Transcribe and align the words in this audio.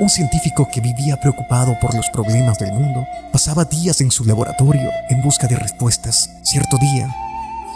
un 0.00 0.08
científico 0.08 0.68
que 0.72 0.80
vivía 0.80 1.20
preocupado 1.20 1.78
por 1.80 1.94
los 1.94 2.08
problemas 2.10 2.58
del 2.58 2.72
mundo, 2.72 3.06
pasaba 3.32 3.64
días 3.64 4.00
en 4.00 4.10
su 4.10 4.24
laboratorio 4.24 4.90
en 5.08 5.22
busca 5.22 5.46
de 5.46 5.56
respuestas. 5.56 6.30
Cierto 6.42 6.78
día, 6.78 7.14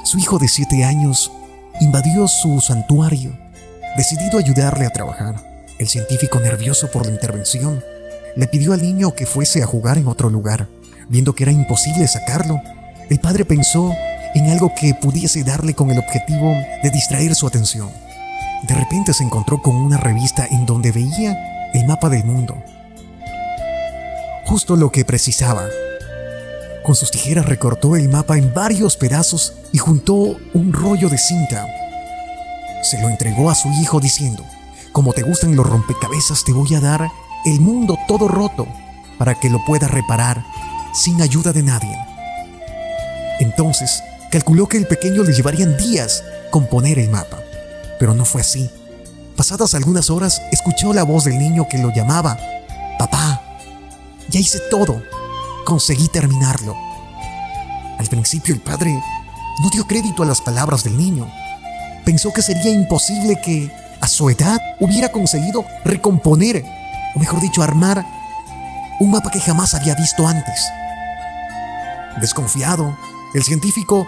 su 0.02 0.18
hijo 0.18 0.38
de 0.38 0.48
siete 0.48 0.84
años 0.84 1.30
invadió 1.80 2.26
su 2.26 2.60
santuario, 2.60 3.38
decidido 3.96 4.38
a 4.38 4.40
ayudarle 4.40 4.86
a 4.86 4.90
trabajar. 4.90 5.36
El 5.78 5.86
científico, 5.86 6.40
nervioso 6.40 6.90
por 6.90 7.06
la 7.06 7.12
intervención, 7.12 7.84
le 8.34 8.48
pidió 8.48 8.72
al 8.72 8.82
niño 8.82 9.14
que 9.14 9.26
fuese 9.26 9.62
a 9.62 9.66
jugar 9.66 9.96
en 9.96 10.08
otro 10.08 10.28
lugar. 10.28 10.68
Viendo 11.08 11.34
que 11.34 11.44
era 11.44 11.52
imposible 11.52 12.06
sacarlo, 12.08 12.60
el 13.08 13.20
padre 13.20 13.44
pensó 13.44 13.94
en 14.34 14.50
algo 14.50 14.72
que 14.74 14.92
pudiese 14.94 15.44
darle 15.44 15.74
con 15.74 15.90
el 15.90 15.98
objetivo 15.98 16.54
de 16.82 16.90
distraer 16.90 17.34
su 17.34 17.46
atención. 17.46 17.90
De 18.66 18.74
repente 18.74 19.14
se 19.14 19.22
encontró 19.22 19.62
con 19.62 19.76
una 19.76 19.98
revista 19.98 20.46
en 20.50 20.66
donde 20.66 20.90
veía 20.90 21.57
el 21.74 21.86
mapa 21.86 22.08
del 22.08 22.24
mundo. 22.24 22.62
Justo 24.44 24.76
lo 24.76 24.90
que 24.90 25.04
precisaba. 25.04 25.66
Con 26.82 26.94
sus 26.94 27.10
tijeras 27.10 27.46
recortó 27.46 27.96
el 27.96 28.08
mapa 28.08 28.38
en 28.38 28.54
varios 28.54 28.96
pedazos 28.96 29.54
y 29.72 29.78
juntó 29.78 30.36
un 30.54 30.72
rollo 30.72 31.08
de 31.08 31.18
cinta. 31.18 31.66
Se 32.82 33.00
lo 33.00 33.08
entregó 33.08 33.50
a 33.50 33.54
su 33.54 33.68
hijo 33.68 34.00
diciendo, 34.00 34.42
como 34.92 35.12
te 35.12 35.22
gustan 35.22 35.54
los 35.54 35.66
rompecabezas 35.66 36.44
te 36.44 36.52
voy 36.52 36.74
a 36.74 36.80
dar 36.80 37.10
el 37.44 37.60
mundo 37.60 37.98
todo 38.08 38.26
roto 38.26 38.66
para 39.18 39.34
que 39.34 39.50
lo 39.50 39.62
puedas 39.64 39.90
reparar 39.90 40.44
sin 40.94 41.20
ayuda 41.20 41.52
de 41.52 41.62
nadie. 41.62 41.96
Entonces, 43.40 44.02
calculó 44.30 44.66
que 44.66 44.78
el 44.78 44.86
pequeño 44.86 45.22
le 45.22 45.32
llevarían 45.32 45.76
días 45.76 46.24
componer 46.50 46.98
el 46.98 47.10
mapa, 47.10 47.38
pero 47.98 48.14
no 48.14 48.24
fue 48.24 48.40
así. 48.40 48.70
Pasadas 49.38 49.74
algunas 49.74 50.10
horas, 50.10 50.42
escuchó 50.50 50.92
la 50.92 51.04
voz 51.04 51.22
del 51.22 51.38
niño 51.38 51.68
que 51.70 51.78
lo 51.78 51.94
llamaba. 51.94 52.36
Papá, 52.98 53.40
ya 54.28 54.40
hice 54.40 54.58
todo. 54.68 55.00
Conseguí 55.64 56.08
terminarlo. 56.08 56.76
Al 58.00 58.06
principio 58.08 58.52
el 58.52 58.60
padre 58.60 59.00
no 59.62 59.70
dio 59.70 59.86
crédito 59.86 60.24
a 60.24 60.26
las 60.26 60.40
palabras 60.40 60.82
del 60.82 60.96
niño. 60.96 61.30
Pensó 62.04 62.32
que 62.32 62.42
sería 62.42 62.72
imposible 62.72 63.40
que, 63.40 63.70
a 64.00 64.08
su 64.08 64.28
edad, 64.28 64.58
hubiera 64.80 65.12
conseguido 65.12 65.64
recomponer, 65.84 66.64
o 67.14 67.20
mejor 67.20 67.40
dicho, 67.40 67.62
armar 67.62 68.04
un 68.98 69.12
mapa 69.12 69.30
que 69.30 69.40
jamás 69.40 69.72
había 69.72 69.94
visto 69.94 70.26
antes. 70.26 70.68
Desconfiado, 72.20 72.98
el 73.34 73.44
científico 73.44 74.04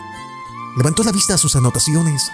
levantó 0.76 1.04
la 1.04 1.12
vista 1.12 1.34
a 1.34 1.38
sus 1.38 1.54
anotaciones 1.54 2.32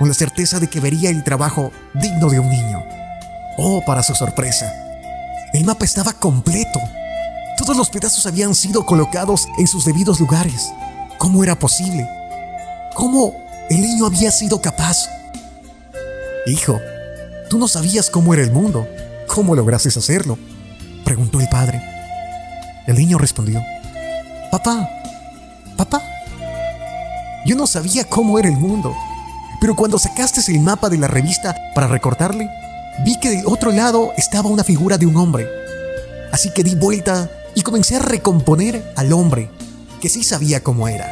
con 0.00 0.08
la 0.08 0.14
certeza 0.14 0.58
de 0.58 0.70
que 0.70 0.80
vería 0.80 1.10
el 1.10 1.22
trabajo 1.22 1.72
digno 1.92 2.30
de 2.30 2.40
un 2.40 2.48
niño. 2.48 2.82
Oh, 3.58 3.82
para 3.84 4.02
su 4.02 4.14
sorpresa, 4.14 4.72
el 5.52 5.66
mapa 5.66 5.84
estaba 5.84 6.14
completo. 6.14 6.80
Todos 7.58 7.76
los 7.76 7.90
pedazos 7.90 8.24
habían 8.24 8.54
sido 8.54 8.86
colocados 8.86 9.46
en 9.58 9.66
sus 9.66 9.84
debidos 9.84 10.18
lugares. 10.18 10.72
¿Cómo 11.18 11.44
era 11.44 11.54
posible? 11.54 12.08
¿Cómo 12.94 13.34
el 13.68 13.82
niño 13.82 14.06
había 14.06 14.30
sido 14.30 14.62
capaz? 14.62 15.10
Hijo, 16.46 16.80
tú 17.50 17.58
no 17.58 17.68
sabías 17.68 18.08
cómo 18.08 18.32
era 18.32 18.42
el 18.42 18.52
mundo. 18.52 18.88
¿Cómo 19.26 19.54
lograste 19.54 19.90
hacerlo? 19.90 20.38
Preguntó 21.04 21.40
el 21.42 21.48
padre. 21.50 21.82
El 22.86 22.96
niño 22.96 23.18
respondió, 23.18 23.62
Papá, 24.50 24.88
papá, 25.76 26.02
yo 27.44 27.54
no 27.54 27.66
sabía 27.66 28.04
cómo 28.04 28.38
era 28.38 28.48
el 28.48 28.56
mundo. 28.56 28.96
Pero 29.60 29.76
cuando 29.76 29.98
sacaste 29.98 30.40
el 30.50 30.60
mapa 30.60 30.88
de 30.88 30.96
la 30.96 31.06
revista 31.06 31.54
para 31.74 31.86
recortarle, 31.86 32.48
vi 33.04 33.18
que 33.20 33.30
del 33.30 33.46
otro 33.46 33.70
lado 33.70 34.12
estaba 34.16 34.48
una 34.48 34.64
figura 34.64 34.96
de 34.96 35.06
un 35.06 35.16
hombre. 35.16 35.46
Así 36.32 36.50
que 36.52 36.64
di 36.64 36.74
vuelta 36.74 37.30
y 37.54 37.62
comencé 37.62 37.96
a 37.96 38.00
recomponer 38.00 38.92
al 38.96 39.12
hombre, 39.12 39.50
que 40.00 40.08
sí 40.08 40.24
sabía 40.24 40.62
cómo 40.62 40.88
era. 40.88 41.06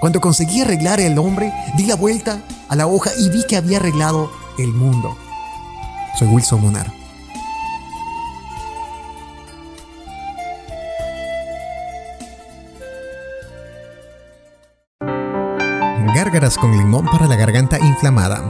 Cuando 0.00 0.20
conseguí 0.20 0.60
arreglar 0.60 1.00
al 1.00 1.18
hombre, 1.18 1.52
di 1.76 1.86
la 1.86 1.96
vuelta 1.96 2.42
a 2.68 2.76
la 2.76 2.86
hoja 2.86 3.10
y 3.18 3.30
vi 3.30 3.44
que 3.46 3.56
había 3.56 3.78
arreglado 3.78 4.30
el 4.58 4.68
mundo. 4.68 5.16
Soy 6.18 6.28
Wilson 6.28 6.60
Monar. 6.60 7.03
Gárgaras 16.34 16.58
con 16.58 16.76
limón 16.76 17.06
para 17.06 17.28
la 17.28 17.36
garganta 17.36 17.78
inflamada. 17.78 18.42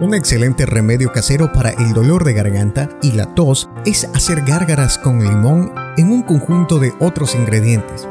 Un 0.00 0.12
excelente 0.12 0.66
remedio 0.66 1.12
casero 1.12 1.52
para 1.52 1.70
el 1.70 1.92
dolor 1.92 2.24
de 2.24 2.32
garganta 2.32 2.88
y 3.00 3.12
la 3.12 3.32
tos 3.32 3.70
es 3.84 4.08
hacer 4.12 4.42
gárgaras 4.44 4.98
con 4.98 5.22
limón 5.22 5.72
en 5.96 6.10
un 6.10 6.22
conjunto 6.22 6.80
de 6.80 6.92
otros 6.98 7.36
ingredientes, 7.36 8.08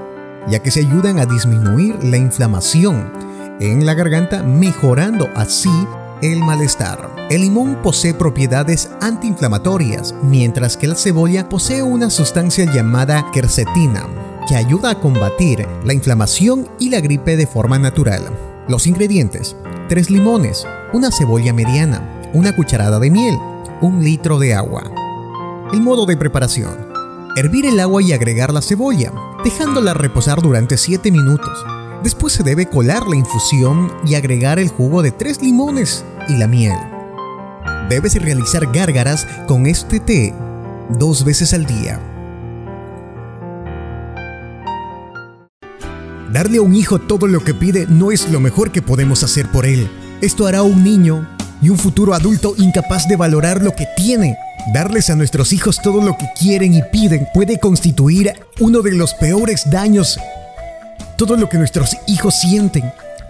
ya 0.48 0.60
que 0.60 0.72
se 0.72 0.80
ayudan 0.80 1.20
a 1.20 1.26
disminuir 1.26 2.02
la 2.06 2.16
inflamación 2.16 3.12
en 3.60 3.86
la 3.86 3.96
garganta, 3.96 4.44
mejorando 4.44 5.30
así 5.36 5.86
el 6.22 6.40
malestar. 6.40 7.10
El 7.30 7.42
limón 7.42 7.80
posee 7.84 8.14
propiedades 8.14 8.92
antiinflamatorias, 9.02 10.16
mientras 10.24 10.78
que 10.78 10.88
la 10.88 10.96
cebolla 10.96 11.50
posee 11.50 11.84
una 11.84 12.10
sustancia 12.10 12.64
llamada 12.64 13.30
quercetina, 13.34 14.08
que 14.48 14.56
ayuda 14.56 14.92
a 14.92 15.00
combatir 15.02 15.68
la 15.84 15.94
inflamación 15.94 16.70
y 16.80 16.92
la 16.92 17.02
gripe 17.02 17.36
de 17.36 17.46
forma 17.46 17.78
natural. 17.78 18.45
Los 18.68 18.88
ingredientes: 18.88 19.56
3 19.90 20.10
limones, 20.10 20.66
una 20.92 21.12
cebolla 21.12 21.54
mediana, 21.54 22.02
una 22.34 22.56
cucharada 22.56 23.00
de 23.00 23.12
miel, 23.12 23.38
un 23.82 24.04
litro 24.04 24.40
de 24.40 24.56
agua. 24.56 24.84
El 25.72 25.82
modo 25.82 26.06
de 26.06 26.18
preparación: 26.18 26.76
hervir 27.36 27.68
el 27.68 27.80
agua 27.80 28.02
y 28.02 28.14
agregar 28.14 28.52
la 28.52 28.62
cebolla, 28.62 29.12
dejándola 29.44 29.94
reposar 29.94 30.42
durante 30.42 30.78
7 30.78 31.12
minutos. 31.12 31.64
Después 32.02 32.34
se 32.34 32.44
debe 32.44 32.68
colar 32.68 33.08
la 33.08 33.16
infusión 33.16 33.92
y 34.06 34.16
agregar 34.16 34.58
el 34.58 34.70
jugo 34.70 35.02
de 35.02 35.12
3 35.12 35.42
limones 35.42 36.04
y 36.28 36.34
la 36.38 36.48
miel. 36.48 36.78
Debes 37.90 38.20
realizar 38.20 38.72
gárgaras 38.72 39.28
con 39.48 39.68
este 39.68 40.00
té 40.00 40.34
dos 40.90 41.24
veces 41.24 41.54
al 41.54 41.66
día. 41.68 42.00
Darle 46.36 46.58
a 46.58 46.62
un 46.62 46.76
hijo 46.76 47.00
todo 47.00 47.28
lo 47.28 47.42
que 47.46 47.54
pide 47.54 47.88
no 47.88 48.12
es 48.12 48.30
lo 48.30 48.42
mejor 48.42 48.74
que 48.74 48.82
podemos 48.82 49.24
hacer 49.24 49.50
por 49.50 49.66
él. 49.66 49.90
Esto 50.22 50.48
hará 50.48 50.64
un 50.64 50.84
niño 50.84 51.26
y 51.62 51.70
un 51.70 51.78
futuro 51.78 52.14
adulto 52.14 52.56
incapaz 52.58 53.08
de 53.08 53.16
valorar 53.16 53.64
lo 53.64 53.74
que 53.74 53.88
tiene. 53.96 54.38
Darles 54.74 55.10
a 55.10 55.16
nuestros 55.16 55.54
hijos 55.54 55.80
todo 55.82 56.02
lo 56.02 56.18
que 56.18 56.28
quieren 56.38 56.74
y 56.74 56.82
piden 56.92 57.26
puede 57.34 57.58
constituir 57.58 58.34
uno 58.60 58.82
de 58.82 58.92
los 58.92 59.14
peores 59.14 59.64
daños. 59.72 60.20
Todo 61.18 61.38
lo 61.38 61.48
que 61.48 61.58
nuestros 61.58 61.96
hijos 62.06 62.38
sienten, 62.38 62.84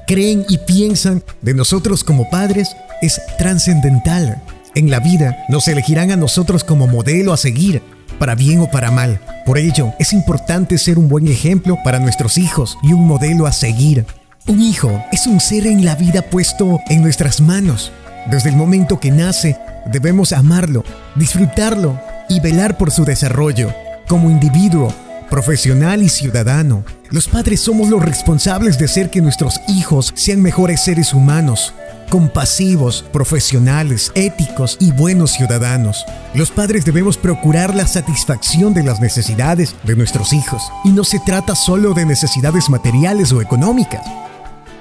creen 0.07 0.43
y 0.49 0.57
piensan 0.57 1.21
de 1.43 1.53
nosotros 1.53 2.03
como 2.03 2.27
padres 2.31 2.75
es 3.03 3.21
trascendental. 3.37 4.41
En 4.73 4.89
la 4.89 4.99
vida 4.99 5.45
nos 5.47 5.67
elegirán 5.67 6.09
a 6.09 6.15
nosotros 6.15 6.63
como 6.63 6.87
modelo 6.87 7.33
a 7.33 7.37
seguir 7.37 7.83
para 8.19 8.35
bien 8.35 8.59
o 8.61 8.69
para 8.69 8.91
mal. 8.91 9.19
Por 9.45 9.57
ello, 9.57 9.93
es 9.99 10.13
importante 10.13 10.77
ser 10.77 10.97
un 10.97 11.07
buen 11.07 11.27
ejemplo 11.27 11.77
para 11.83 11.99
nuestros 11.99 12.37
hijos 12.37 12.77
y 12.83 12.93
un 12.93 13.05
modelo 13.07 13.45
a 13.45 13.51
seguir. 13.51 14.05
Un 14.47 14.61
hijo 14.61 15.03
es 15.11 15.27
un 15.27 15.39
ser 15.39 15.67
en 15.67 15.85
la 15.85 15.95
vida 15.95 16.21
puesto 16.21 16.79
en 16.89 17.01
nuestras 17.01 17.41
manos. 17.41 17.91
Desde 18.29 18.49
el 18.49 18.55
momento 18.55 18.99
que 18.99 19.11
nace, 19.11 19.57
debemos 19.85 20.33
amarlo, 20.33 20.83
disfrutarlo 21.15 21.99
y 22.29 22.39
velar 22.39 22.77
por 22.77 22.91
su 22.91 23.05
desarrollo 23.05 23.73
como 24.07 24.29
individuo, 24.29 24.93
profesional 25.29 26.03
y 26.03 26.09
ciudadano. 26.09 26.83
Los 27.09 27.27
padres 27.27 27.59
somos 27.61 27.89
los 27.89 28.03
responsables 28.03 28.77
de 28.77 28.85
hacer 28.85 29.09
que 29.09 29.21
nuestros 29.21 29.59
hijos 29.67 30.13
sean 30.15 30.41
mejores 30.41 30.81
seres 30.81 31.13
humanos, 31.13 31.73
compasivos, 32.09 33.03
profesionales, 33.11 34.11
éticos 34.15 34.77
y 34.79 34.91
buenos 34.91 35.31
ciudadanos. 35.31 36.05
Los 36.33 36.51
padres 36.51 36.85
debemos 36.85 37.17
procurar 37.17 37.75
la 37.75 37.87
satisfacción 37.87 38.73
de 38.73 38.83
las 38.83 38.99
necesidades 38.99 39.75
de 39.83 39.95
nuestros 39.95 40.33
hijos. 40.33 40.63
Y 40.83 40.89
no 40.89 41.03
se 41.03 41.19
trata 41.19 41.55
solo 41.55 41.93
de 41.93 42.05
necesidades 42.05 42.69
materiales 42.69 43.31
o 43.31 43.41
económicas. 43.41 44.05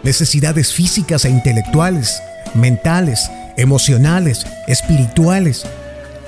Necesidades 0.02 0.72
físicas 0.72 1.24
e 1.24 1.30
intelectuales, 1.30 2.22
mentales, 2.54 3.30
emocionales, 3.56 4.46
espirituales. 4.66 5.64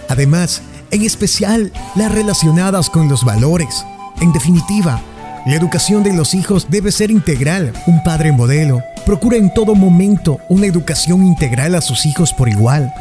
Además, 0.09 0.63
en 0.91 1.03
especial 1.03 1.73
las 1.95 2.13
relacionadas 2.13 2.91
con 2.91 3.09
los 3.09 3.25
valores. 3.25 3.85
En 4.21 4.33
definitiva, 4.33 5.01
la 5.47 5.55
educación 5.55 6.03
de 6.03 6.13
los 6.13 6.35
hijos 6.35 6.67
debe 6.69 6.91
ser 6.91 7.13
integral. 7.13 7.73
Un 7.87 8.03
padre 8.03 8.33
modelo 8.33 8.83
procura 9.05 9.37
en 9.37 9.55
todo 9.55 9.77
momento 9.77 10.41
una 10.49 10.67
educación 10.67 11.25
integral 11.25 11.77
a 11.77 11.81
sus 11.81 12.05
hijos 12.05 12.33
por 12.33 12.49
igual. 12.49 12.93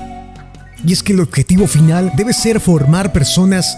Y 0.86 0.94
es 0.94 1.02
que 1.02 1.14
el 1.14 1.22
objetivo 1.22 1.66
final 1.66 2.12
debe 2.16 2.34
ser 2.34 2.60
formar 2.60 3.12
personas 3.12 3.76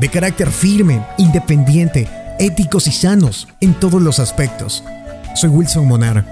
de 0.00 0.08
carácter 0.08 0.50
firme, 0.50 1.04
independiente, 1.18 2.08
éticos 2.38 2.86
y 2.86 2.92
sanos 2.92 3.48
en 3.60 3.74
todos 3.74 4.00
los 4.00 4.18
aspectos. 4.18 4.82
Soy 5.34 5.50
Wilson 5.50 5.86
Monar. 5.86 6.24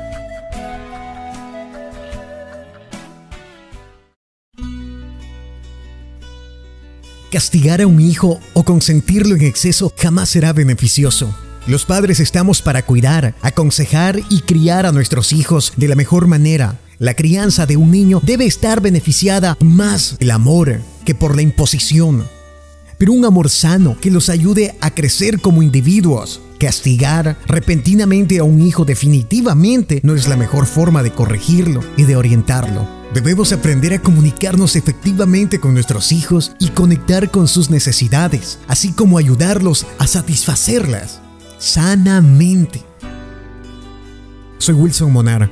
Castigar 7.30 7.82
a 7.82 7.86
un 7.86 8.00
hijo 8.00 8.40
o 8.54 8.62
consentirlo 8.62 9.34
en 9.34 9.42
exceso 9.42 9.92
jamás 9.98 10.30
será 10.30 10.54
beneficioso. 10.54 11.34
Los 11.66 11.86
padres 11.86 12.20
estamos 12.20 12.60
para 12.60 12.84
cuidar, 12.84 13.34
aconsejar 13.40 14.20
y 14.28 14.40
criar 14.40 14.84
a 14.84 14.92
nuestros 14.92 15.32
hijos 15.32 15.72
de 15.78 15.88
la 15.88 15.94
mejor 15.94 16.26
manera. 16.26 16.78
La 16.98 17.14
crianza 17.14 17.64
de 17.64 17.78
un 17.78 17.90
niño 17.90 18.20
debe 18.22 18.44
estar 18.44 18.82
beneficiada 18.82 19.56
más 19.60 20.16
el 20.20 20.30
amor 20.30 20.82
que 21.06 21.14
por 21.14 21.34
la 21.34 21.40
imposición. 21.40 22.24
Pero 22.98 23.14
un 23.14 23.24
amor 23.24 23.48
sano 23.48 23.96
que 23.98 24.10
los 24.10 24.28
ayude 24.28 24.76
a 24.82 24.90
crecer 24.90 25.40
como 25.40 25.62
individuos. 25.62 26.42
Castigar 26.60 27.38
repentinamente 27.46 28.40
a 28.40 28.44
un 28.44 28.60
hijo 28.60 28.84
definitivamente 28.84 30.00
no 30.02 30.14
es 30.14 30.28
la 30.28 30.36
mejor 30.36 30.66
forma 30.66 31.02
de 31.02 31.12
corregirlo 31.12 31.80
y 31.96 32.02
de 32.02 32.16
orientarlo. 32.16 32.86
Debemos 33.14 33.54
aprender 33.54 33.94
a 33.94 34.02
comunicarnos 34.02 34.76
efectivamente 34.76 35.60
con 35.60 35.72
nuestros 35.72 36.12
hijos 36.12 36.52
y 36.58 36.68
conectar 36.68 37.30
con 37.30 37.48
sus 37.48 37.70
necesidades, 37.70 38.58
así 38.68 38.92
como 38.92 39.16
ayudarlos 39.16 39.86
a 39.98 40.06
satisfacerlas 40.06 41.23
sanamente. 41.64 42.82
Soy 44.58 44.74
Wilson 44.74 45.10
Monar. 45.10 45.50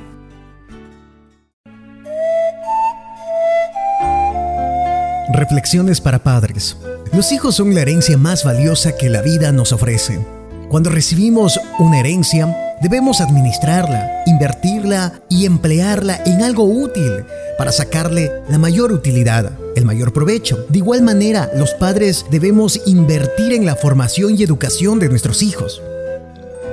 Reflexiones 5.33 5.99
para 5.99 6.23
padres. 6.23 6.77
Los 7.13 7.31
hijos 7.31 7.55
son 7.55 7.73
la 7.73 7.81
herencia 7.81 8.15
más 8.17 8.43
valiosa 8.43 8.95
que 8.95 9.09
la 9.09 9.23
vida 9.23 9.51
nos 9.51 9.71
ofrece. 9.71 10.23
Cuando 10.69 10.91
recibimos 10.91 11.59
una 11.79 11.99
herencia, 11.99 12.55
debemos 12.81 13.19
administrarla, 13.19 14.23
invertirla 14.27 15.21
y 15.29 15.45
emplearla 15.45 16.21
en 16.27 16.43
algo 16.43 16.63
útil 16.63 17.25
para 17.57 17.71
sacarle 17.71 18.31
la 18.49 18.59
mayor 18.59 18.91
utilidad, 18.91 19.51
el 19.75 19.85
mayor 19.85 20.13
provecho. 20.13 20.63
De 20.69 20.77
igual 20.77 21.01
manera, 21.01 21.49
los 21.55 21.73
padres 21.73 22.25
debemos 22.29 22.81
invertir 22.85 23.53
en 23.53 23.65
la 23.65 23.75
formación 23.75 24.35
y 24.37 24.43
educación 24.43 24.99
de 24.99 25.09
nuestros 25.09 25.41
hijos. 25.41 25.81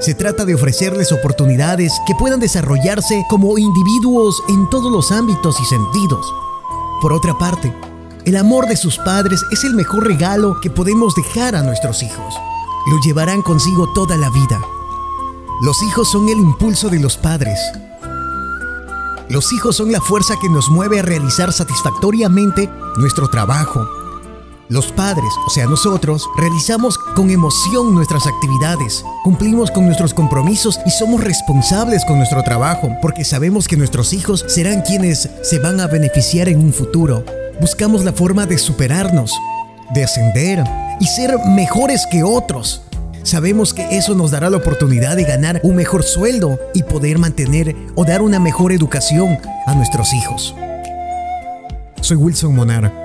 Se 0.01 0.15
trata 0.15 0.47
de 0.47 0.55
ofrecerles 0.55 1.13
oportunidades 1.13 1.93
que 2.07 2.15
puedan 2.15 2.41
desarrollarse 2.41 3.23
como 3.29 3.59
individuos 3.59 4.43
en 4.49 4.69
todos 4.71 4.91
los 4.91 5.13
ámbitos 5.13 5.61
y 5.61 5.65
sentidos. 5.67 6.27
Por 7.03 7.13
otra 7.13 7.37
parte, 7.37 7.71
el 8.25 8.39
amor 8.39 8.67
de 8.67 8.79
sus 8.79 8.97
padres 8.97 9.45
es 9.53 9.63
el 9.63 9.75
mejor 9.75 10.07
regalo 10.07 10.59
que 10.63 10.71
podemos 10.71 11.15
dejar 11.15 11.55
a 11.55 11.63
nuestros 11.63 12.03
hijos. 12.03 12.35
Lo 12.91 12.99
llevarán 13.05 13.43
consigo 13.43 13.93
toda 13.93 14.17
la 14.17 14.31
vida. 14.31 14.59
Los 15.61 15.83
hijos 15.83 16.11
son 16.11 16.31
el 16.31 16.39
impulso 16.39 16.89
de 16.89 16.99
los 16.99 17.19
padres. 17.19 17.61
Los 19.29 19.53
hijos 19.53 19.77
son 19.77 19.93
la 19.93 20.01
fuerza 20.01 20.35
que 20.41 20.49
nos 20.49 20.71
mueve 20.71 21.01
a 21.01 21.03
realizar 21.03 21.53
satisfactoriamente 21.53 22.71
nuestro 22.97 23.29
trabajo. 23.29 23.87
Los 24.71 24.93
padres, 24.93 25.33
o 25.49 25.51
sea 25.51 25.67
nosotros, 25.67 26.29
realizamos 26.37 26.97
con 27.17 27.29
emoción 27.29 27.93
nuestras 27.93 28.29
actividades, 28.29 29.05
cumplimos 29.25 29.69
con 29.69 29.85
nuestros 29.85 30.15
compromisos 30.15 30.79
y 30.87 30.91
somos 30.91 31.25
responsables 31.25 32.05
con 32.05 32.19
nuestro 32.19 32.41
trabajo, 32.45 32.89
porque 33.03 33.25
sabemos 33.25 33.67
que 33.67 33.77
nuestros 33.77 34.13
hijos 34.13 34.45
serán 34.47 34.83
quienes 34.83 35.29
se 35.43 35.59
van 35.59 35.81
a 35.81 35.89
beneficiar 35.89 36.49
en 36.49 36.61
un 36.61 36.73
futuro. 36.73 37.25
Buscamos 37.61 38.05
la 38.05 38.13
forma 38.13 38.47
de 38.47 38.59
superarnos, 38.59 39.33
de 39.93 40.05
ascender 40.05 40.63
y 41.01 41.07
ser 41.07 41.37
mejores 41.49 42.07
que 42.09 42.23
otros. 42.23 42.83
Sabemos 43.25 43.75
que 43.75 43.99
eso 43.99 44.15
nos 44.15 44.31
dará 44.31 44.51
la 44.51 44.59
oportunidad 44.59 45.17
de 45.17 45.25
ganar 45.25 45.61
un 45.65 45.75
mejor 45.75 46.05
sueldo 46.05 46.61
y 46.75 46.85
poder 46.85 47.19
mantener 47.19 47.75
o 47.97 48.05
dar 48.05 48.23
una 48.23 48.39
mejor 48.39 48.71
educación 48.71 49.37
a 49.67 49.75
nuestros 49.75 50.13
hijos. 50.13 50.55
Soy 52.03 52.17
Wilson 52.17 52.55
Monar. 52.55 53.00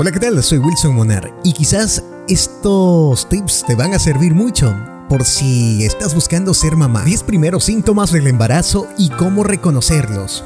Hola, 0.00 0.12
¿qué 0.12 0.20
tal? 0.20 0.40
Soy 0.44 0.58
Wilson 0.58 0.94
Monar 0.94 1.34
y 1.42 1.52
quizás 1.52 2.04
estos 2.28 3.28
tips 3.28 3.64
te 3.66 3.74
van 3.74 3.94
a 3.94 3.98
servir 3.98 4.32
mucho 4.32 4.72
por 5.08 5.24
si 5.24 5.84
estás 5.84 6.14
buscando 6.14 6.54
ser 6.54 6.76
mamá. 6.76 7.02
10 7.02 7.24
primeros 7.24 7.64
síntomas 7.64 8.12
del 8.12 8.28
embarazo 8.28 8.86
y 8.96 9.08
cómo 9.08 9.42
reconocerlos. 9.42 10.44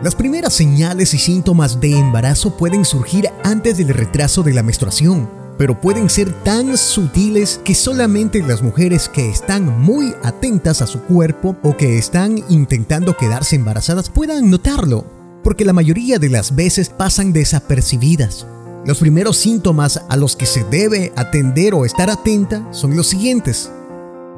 Las 0.00 0.14
primeras 0.14 0.52
señales 0.52 1.12
y 1.12 1.18
síntomas 1.18 1.80
de 1.80 1.98
embarazo 1.98 2.56
pueden 2.56 2.84
surgir 2.84 3.28
antes 3.42 3.78
del 3.78 3.88
retraso 3.88 4.44
de 4.44 4.54
la 4.54 4.62
menstruación, 4.62 5.28
pero 5.58 5.80
pueden 5.80 6.08
ser 6.08 6.32
tan 6.44 6.78
sutiles 6.78 7.60
que 7.64 7.74
solamente 7.74 8.44
las 8.44 8.62
mujeres 8.62 9.08
que 9.08 9.28
están 9.28 9.80
muy 9.80 10.14
atentas 10.22 10.82
a 10.82 10.86
su 10.86 11.00
cuerpo 11.02 11.56
o 11.64 11.76
que 11.76 11.98
están 11.98 12.44
intentando 12.48 13.16
quedarse 13.16 13.56
embarazadas 13.56 14.08
puedan 14.08 14.48
notarlo, 14.50 15.04
porque 15.42 15.64
la 15.64 15.72
mayoría 15.72 16.20
de 16.20 16.28
las 16.28 16.54
veces 16.54 16.90
pasan 16.90 17.32
desapercibidas. 17.32 18.46
Los 18.84 18.98
primeros 18.98 19.36
síntomas 19.36 20.02
a 20.08 20.16
los 20.16 20.36
que 20.36 20.46
se 20.46 20.64
debe 20.64 21.12
atender 21.16 21.74
o 21.74 21.84
estar 21.84 22.10
atenta 22.10 22.66
son 22.72 22.96
los 22.96 23.08
siguientes. 23.08 23.70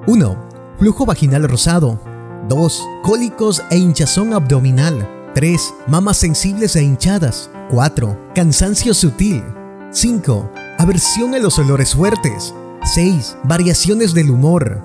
1. 0.06 0.36
Flujo 0.78 1.06
vaginal 1.06 1.48
rosado. 1.48 2.00
2. 2.48 2.82
Cólicos 3.02 3.62
e 3.70 3.76
hinchazón 3.76 4.32
abdominal. 4.32 5.08
3. 5.34 5.74
Mamas 5.86 6.16
sensibles 6.16 6.74
e 6.74 6.82
hinchadas. 6.82 7.50
4. 7.70 8.32
Cansancio 8.34 8.94
sutil. 8.94 9.44
5. 9.92 10.50
Aversión 10.78 11.34
a 11.34 11.38
los 11.38 11.58
olores 11.58 11.94
fuertes. 11.94 12.54
6. 12.94 13.36
Variaciones 13.44 14.14
del 14.14 14.30
humor. 14.30 14.82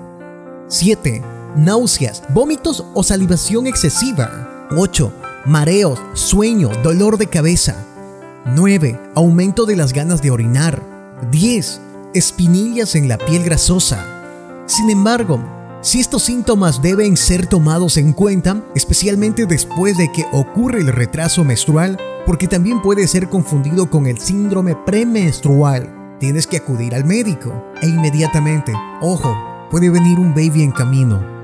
7. 0.68 1.22
Náuseas, 1.56 2.22
vómitos 2.28 2.84
o 2.92 3.02
salivación 3.02 3.66
excesiva. 3.66 4.68
8. 4.76 5.12
Mareos, 5.46 5.98
sueño, 6.12 6.70
dolor 6.82 7.16
de 7.16 7.28
cabeza. 7.28 7.76
9. 8.46 9.00
Aumento 9.16 9.66
de 9.66 9.74
las 9.74 9.92
ganas 9.92 10.22
de 10.22 10.30
orinar. 10.30 10.80
10. 11.32 11.80
Espinillas 12.14 12.94
en 12.94 13.08
la 13.08 13.18
piel 13.18 13.42
grasosa. 13.42 14.06
Sin 14.66 14.88
embargo, 14.88 15.40
si 15.82 15.98
estos 15.98 16.22
síntomas 16.22 16.80
deben 16.80 17.16
ser 17.16 17.48
tomados 17.48 17.96
en 17.96 18.12
cuenta, 18.12 18.62
especialmente 18.76 19.46
después 19.46 19.98
de 19.98 20.12
que 20.12 20.26
ocurre 20.32 20.80
el 20.80 20.92
retraso 20.92 21.42
menstrual, 21.42 21.98
porque 22.24 22.46
también 22.46 22.80
puede 22.82 23.08
ser 23.08 23.28
confundido 23.28 23.90
con 23.90 24.06
el 24.06 24.20
síndrome 24.20 24.76
premenstrual, 24.76 26.16
tienes 26.20 26.46
que 26.46 26.58
acudir 26.58 26.94
al 26.94 27.04
médico 27.04 27.52
e 27.82 27.88
inmediatamente, 27.88 28.72
ojo, 29.00 29.36
puede 29.72 29.90
venir 29.90 30.20
un 30.20 30.34
baby 30.34 30.62
en 30.62 30.70
camino 30.70 31.35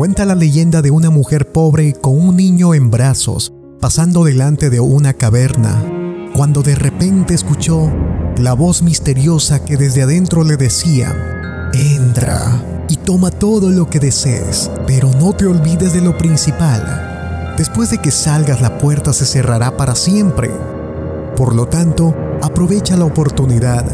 Cuenta 0.00 0.24
la 0.24 0.34
leyenda 0.34 0.80
de 0.80 0.90
una 0.90 1.10
mujer 1.10 1.52
pobre 1.52 1.92
con 1.92 2.18
un 2.18 2.34
niño 2.34 2.72
en 2.72 2.90
brazos 2.90 3.52
pasando 3.82 4.24
delante 4.24 4.70
de 4.70 4.80
una 4.80 5.12
caverna, 5.12 5.84
cuando 6.34 6.62
de 6.62 6.74
repente 6.74 7.34
escuchó 7.34 7.92
la 8.38 8.54
voz 8.54 8.80
misteriosa 8.80 9.62
que 9.62 9.76
desde 9.76 10.00
adentro 10.00 10.42
le 10.42 10.56
decía, 10.56 11.70
entra 11.74 12.86
y 12.88 12.96
toma 12.96 13.30
todo 13.30 13.68
lo 13.68 13.90
que 13.90 14.00
desees, 14.00 14.70
pero 14.86 15.10
no 15.20 15.34
te 15.34 15.44
olvides 15.44 15.92
de 15.92 16.00
lo 16.00 16.16
principal. 16.16 17.54
Después 17.58 17.90
de 17.90 17.98
que 17.98 18.10
salgas 18.10 18.62
la 18.62 18.78
puerta 18.78 19.12
se 19.12 19.26
cerrará 19.26 19.76
para 19.76 19.94
siempre. 19.94 20.50
Por 21.36 21.54
lo 21.54 21.66
tanto, 21.66 22.16
aprovecha 22.40 22.96
la 22.96 23.04
oportunidad, 23.04 23.84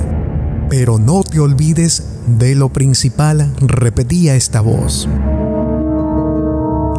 pero 0.70 1.00
no 1.00 1.24
te 1.24 1.40
olvides 1.40 2.04
de 2.28 2.54
lo 2.54 2.68
principal, 2.68 3.52
repetía 3.60 4.36
esta 4.36 4.60
voz. 4.60 5.08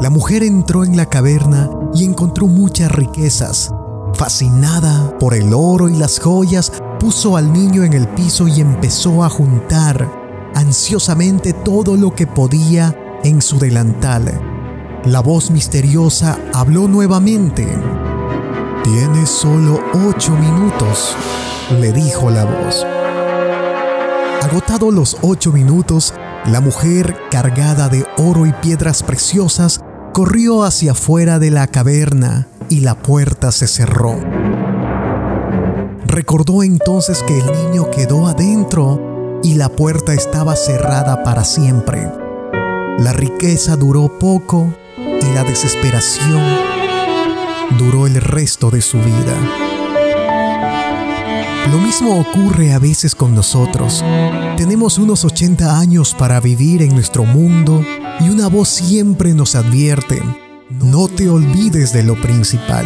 La 0.01 0.11
mujer 0.11 0.43
entró 0.43 0.83
en 0.83 0.95
la 0.95 1.07
caverna 1.07 1.69
y 1.93 2.05
encontró 2.05 2.45
muchas 2.47 2.91
riquezas. 2.91 3.71
Fascinada 4.13 5.17
por 5.17 5.33
el 5.33 5.53
oro 5.53 5.89
y 5.89 5.95
las 5.95 6.19
joyas, 6.19 6.71
puso 6.99 7.35
al 7.35 7.51
niño 7.51 7.83
en 7.83 7.93
el 7.93 8.07
piso 8.09 8.47
y 8.47 8.61
empezó 8.61 9.23
a 9.23 9.29
juntar 9.29 10.07
ansiosamente 10.53 11.53
todo 11.53 11.95
lo 11.95 12.13
que 12.13 12.27
podía 12.27 12.95
en 13.23 13.41
su 13.41 13.57
delantal. 13.57 14.39
La 15.05 15.21
voz 15.21 15.49
misteriosa 15.49 16.37
habló 16.53 16.87
nuevamente. 16.87 17.67
Tienes 18.83 19.29
solo 19.29 19.79
ocho 20.07 20.31
minutos, 20.35 21.15
le 21.79 21.91
dijo 21.91 22.29
la 22.29 22.45
voz. 22.45 22.85
Agotado 24.43 24.91
los 24.91 25.17
ocho 25.21 25.51
minutos, 25.51 26.13
la 26.45 26.61
mujer, 26.61 27.17
cargada 27.29 27.89
de 27.89 28.05
oro 28.17 28.45
y 28.45 28.53
piedras 28.53 29.03
preciosas, 29.03 29.81
corrió 30.17 30.63
hacia 30.63 30.93
afuera 30.93 31.37
de 31.37 31.51
la 31.51 31.67
caverna 31.67 32.47
y 32.69 32.79
la 32.79 32.95
puerta 33.03 33.51
se 33.51 33.67
cerró. 33.67 34.19
Recordó 36.07 36.63
entonces 36.63 37.21
que 37.21 37.37
el 37.37 37.45
niño 37.45 37.91
quedó 37.91 38.25
adentro 38.25 39.39
y 39.43 39.53
la 39.53 39.69
puerta 39.69 40.15
estaba 40.15 40.55
cerrada 40.55 41.21
para 41.23 41.43
siempre. 41.43 42.11
La 42.97 43.13
riqueza 43.13 43.75
duró 43.75 44.17
poco 44.17 44.73
y 44.97 45.35
la 45.35 45.43
desesperación 45.43 46.41
duró 47.77 48.07
el 48.07 48.15
resto 48.15 48.71
de 48.71 48.81
su 48.81 48.97
vida. 48.97 49.37
Lo 51.69 51.77
mismo 51.77 52.19
ocurre 52.19 52.73
a 52.73 52.79
veces 52.79 53.13
con 53.13 53.35
nosotros. 53.35 54.03
Tenemos 54.57 54.97
unos 54.97 55.23
80 55.23 55.79
años 55.79 56.15
para 56.17 56.39
vivir 56.39 56.81
en 56.81 56.95
nuestro 56.95 57.23
mundo 57.23 57.85
y 58.19 58.29
una 58.29 58.47
voz 58.47 58.69
siempre 58.69 59.33
nos 59.33 59.55
advierte, 59.55 60.21
no 60.69 61.07
te 61.07 61.29
olvides 61.29 61.93
de 61.93 62.03
lo 62.03 62.19
principal. 62.19 62.85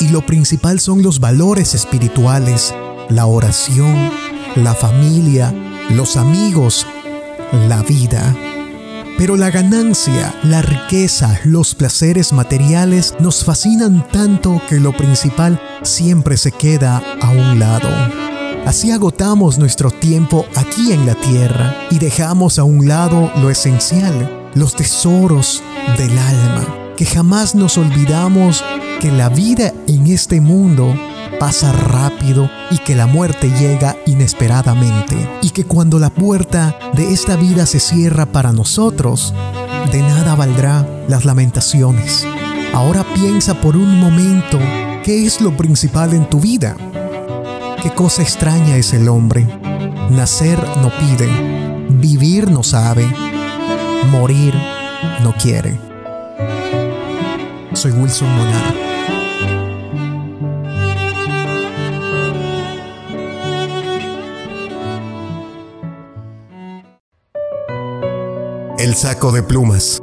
Y 0.00 0.08
lo 0.08 0.24
principal 0.24 0.80
son 0.80 1.02
los 1.02 1.20
valores 1.20 1.74
espirituales, 1.74 2.74
la 3.08 3.26
oración, 3.26 4.10
la 4.56 4.74
familia, 4.74 5.54
los 5.90 6.16
amigos, 6.16 6.86
la 7.68 7.82
vida. 7.82 8.34
Pero 9.18 9.36
la 9.36 9.50
ganancia, 9.50 10.34
la 10.42 10.62
riqueza, 10.62 11.38
los 11.44 11.74
placeres 11.74 12.32
materiales 12.32 13.14
nos 13.20 13.44
fascinan 13.44 14.06
tanto 14.08 14.62
que 14.68 14.80
lo 14.80 14.96
principal 14.96 15.60
siempre 15.82 16.36
se 16.38 16.52
queda 16.52 17.02
a 17.20 17.30
un 17.30 17.58
lado. 17.58 18.29
Así 18.66 18.90
agotamos 18.90 19.58
nuestro 19.58 19.90
tiempo 19.90 20.44
aquí 20.54 20.92
en 20.92 21.06
la 21.06 21.14
tierra 21.14 21.74
y 21.90 21.98
dejamos 21.98 22.58
a 22.58 22.64
un 22.64 22.86
lado 22.86 23.30
lo 23.36 23.50
esencial, 23.50 24.48
los 24.54 24.76
tesoros 24.76 25.62
del 25.98 26.16
alma, 26.16 26.66
que 26.96 27.04
jamás 27.04 27.54
nos 27.54 27.78
olvidamos 27.78 28.62
que 29.00 29.10
la 29.10 29.28
vida 29.28 29.72
en 29.88 30.06
este 30.06 30.40
mundo 30.40 30.94
pasa 31.40 31.72
rápido 31.72 32.50
y 32.70 32.78
que 32.78 32.94
la 32.94 33.06
muerte 33.06 33.50
llega 33.58 33.96
inesperadamente 34.06 35.16
y 35.42 35.50
que 35.50 35.64
cuando 35.64 35.98
la 35.98 36.10
puerta 36.10 36.78
de 36.92 37.12
esta 37.12 37.36
vida 37.36 37.64
se 37.64 37.80
cierra 37.80 38.26
para 38.26 38.52
nosotros, 38.52 39.34
de 39.90 40.02
nada 40.02 40.34
valdrá 40.34 40.86
las 41.08 41.24
lamentaciones. 41.24 42.26
Ahora 42.74 43.04
piensa 43.14 43.54
por 43.54 43.76
un 43.76 43.98
momento 43.98 44.58
qué 45.02 45.26
es 45.26 45.40
lo 45.40 45.56
principal 45.56 46.12
en 46.14 46.28
tu 46.28 46.38
vida. 46.38 46.76
Qué 47.82 47.90
cosa 47.94 48.20
extraña 48.20 48.76
es 48.76 48.92
el 48.92 49.08
hombre. 49.08 49.46
Nacer 50.10 50.58
no 50.82 50.90
pide, 50.98 51.28
vivir 51.88 52.50
no 52.50 52.62
sabe, 52.62 53.06
morir 54.10 54.54
no 55.22 55.32
quiere. 55.32 55.78
Soy 57.72 57.92
Wilson 57.92 58.28
Monar. 58.36 58.74
El 68.78 68.94
saco 68.94 69.32
de 69.32 69.42
plumas. 69.42 70.02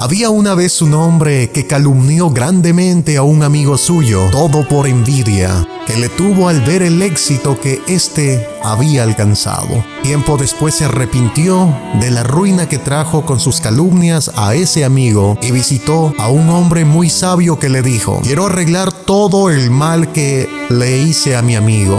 Había 0.00 0.30
una 0.30 0.54
vez 0.54 0.80
un 0.80 0.94
hombre 0.94 1.50
que 1.50 1.66
calumnió 1.66 2.30
grandemente 2.30 3.16
a 3.16 3.24
un 3.24 3.42
amigo 3.42 3.76
suyo, 3.76 4.28
todo 4.30 4.66
por 4.68 4.86
envidia, 4.86 5.66
que 5.88 5.96
le 5.96 6.08
tuvo 6.08 6.48
al 6.48 6.60
ver 6.60 6.82
el 6.82 7.02
éxito 7.02 7.58
que 7.58 7.82
éste 7.88 8.46
había 8.62 9.02
alcanzado. 9.02 9.84
Tiempo 10.04 10.36
después 10.36 10.76
se 10.76 10.84
arrepintió 10.84 11.76
de 12.00 12.12
la 12.12 12.22
ruina 12.22 12.68
que 12.68 12.78
trajo 12.78 13.26
con 13.26 13.40
sus 13.40 13.60
calumnias 13.60 14.30
a 14.36 14.54
ese 14.54 14.84
amigo 14.84 15.36
y 15.42 15.50
visitó 15.50 16.14
a 16.16 16.28
un 16.28 16.48
hombre 16.48 16.84
muy 16.84 17.10
sabio 17.10 17.58
que 17.58 17.68
le 17.68 17.82
dijo, 17.82 18.20
quiero 18.22 18.46
arreglar 18.46 18.92
todo 18.92 19.50
el 19.50 19.68
mal 19.72 20.12
que 20.12 20.48
le 20.68 20.96
hice 20.98 21.34
a 21.34 21.42
mi 21.42 21.56
amigo. 21.56 21.98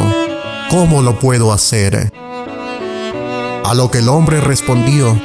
¿Cómo 0.70 1.02
lo 1.02 1.20
puedo 1.20 1.52
hacer? 1.52 2.14
A 3.66 3.74
lo 3.74 3.92
que 3.92 3.98
el 3.98 4.08
hombre 4.08 4.40
respondió, 4.40 5.20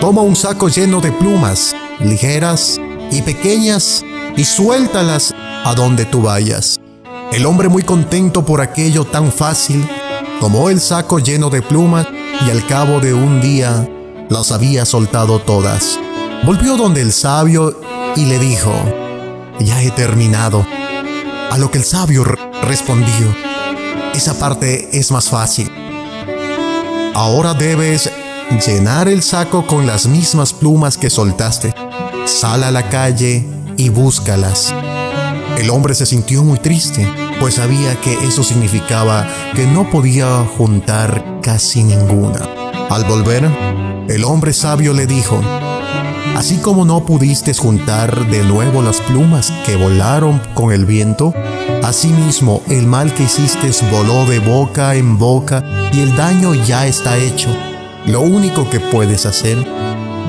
toma 0.00 0.22
un 0.22 0.36
saco 0.36 0.68
lleno 0.68 1.00
de 1.00 1.10
plumas, 1.10 1.74
ligeras 2.00 2.80
y 3.10 3.22
pequeñas, 3.22 4.04
y 4.36 4.44
suéltalas 4.44 5.34
a 5.64 5.74
donde 5.74 6.04
tú 6.04 6.22
vayas. 6.22 6.80
El 7.32 7.46
hombre 7.46 7.68
muy 7.68 7.82
contento 7.82 8.44
por 8.44 8.60
aquello 8.60 9.04
tan 9.04 9.32
fácil, 9.32 9.86
tomó 10.40 10.70
el 10.70 10.80
saco 10.80 11.18
lleno 11.18 11.50
de 11.50 11.62
plumas 11.62 12.06
y 12.46 12.50
al 12.50 12.66
cabo 12.66 13.00
de 13.00 13.14
un 13.14 13.40
día 13.40 13.88
las 14.28 14.52
había 14.52 14.84
soltado 14.84 15.40
todas. 15.40 15.98
Volvió 16.44 16.76
donde 16.76 17.00
el 17.00 17.12
sabio 17.12 17.80
y 18.16 18.26
le 18.26 18.38
dijo, 18.38 18.72
ya 19.60 19.82
he 19.82 19.90
terminado. 19.90 20.66
A 21.50 21.58
lo 21.58 21.70
que 21.70 21.78
el 21.78 21.84
sabio 21.84 22.24
respondió, 22.62 23.34
esa 24.14 24.38
parte 24.38 24.88
es 24.92 25.10
más 25.10 25.28
fácil. 25.28 25.70
Ahora 27.14 27.54
debes 27.54 28.10
llenar 28.66 29.08
el 29.08 29.22
saco 29.22 29.66
con 29.66 29.86
las 29.86 30.06
mismas 30.06 30.52
plumas 30.52 30.96
que 30.96 31.10
soltaste. 31.10 31.73
Sal 32.44 32.62
a 32.62 32.70
la 32.70 32.90
calle 32.90 33.42
y 33.78 33.88
búscalas. 33.88 34.74
El 35.56 35.70
hombre 35.70 35.94
se 35.94 36.04
sintió 36.04 36.44
muy 36.44 36.58
triste, 36.58 37.10
pues 37.40 37.54
sabía 37.54 37.98
que 38.02 38.12
eso 38.26 38.42
significaba 38.42 39.26
que 39.54 39.66
no 39.66 39.88
podía 39.88 40.44
juntar 40.58 41.40
casi 41.40 41.82
ninguna. 41.82 42.40
Al 42.90 43.04
volver, 43.04 43.50
el 44.10 44.24
hombre 44.24 44.52
sabio 44.52 44.92
le 44.92 45.06
dijo, 45.06 45.40
Así 46.36 46.58
como 46.58 46.84
no 46.84 47.06
pudiste 47.06 47.54
juntar 47.54 48.26
de 48.26 48.42
nuevo 48.42 48.82
las 48.82 49.00
plumas 49.00 49.50
que 49.64 49.76
volaron 49.76 50.38
con 50.52 50.70
el 50.70 50.84
viento, 50.84 51.32
asimismo 51.82 52.60
el 52.68 52.86
mal 52.86 53.14
que 53.14 53.22
hiciste 53.22 53.70
voló 53.90 54.26
de 54.26 54.40
boca 54.40 54.96
en 54.96 55.16
boca 55.16 55.64
y 55.94 56.00
el 56.00 56.14
daño 56.14 56.52
ya 56.52 56.86
está 56.86 57.16
hecho. 57.16 57.48
Lo 58.04 58.20
único 58.20 58.68
que 58.68 58.80
puedes 58.80 59.24
hacer 59.24 59.66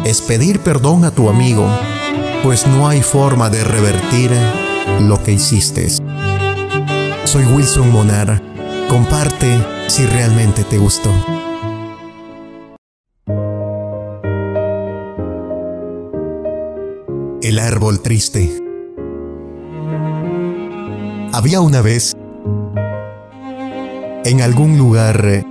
es 0.05 0.22
pedir 0.22 0.62
perdón 0.62 1.03
a 1.03 1.12
tu 1.12 1.27
amigo, 1.27 1.67
pues 2.45 2.67
no 2.67 2.87
hay 2.87 3.01
forma 3.01 3.49
de 3.49 3.63
revertir 3.63 4.29
lo 4.99 5.21
que 5.23 5.31
hiciste. 5.31 5.89
Soy 7.23 7.43
Wilson 7.43 7.91
Monar. 7.91 8.39
Comparte 8.87 9.47
si 9.87 10.05
realmente 10.05 10.63
te 10.63 10.77
gustó. 10.77 11.09
El 17.41 17.57
árbol 17.57 18.03
triste. 18.03 18.61
Había 21.33 21.61
una 21.61 21.81
vez, 21.81 22.15
en 24.23 24.41
algún 24.41 24.77
lugar 24.77 25.43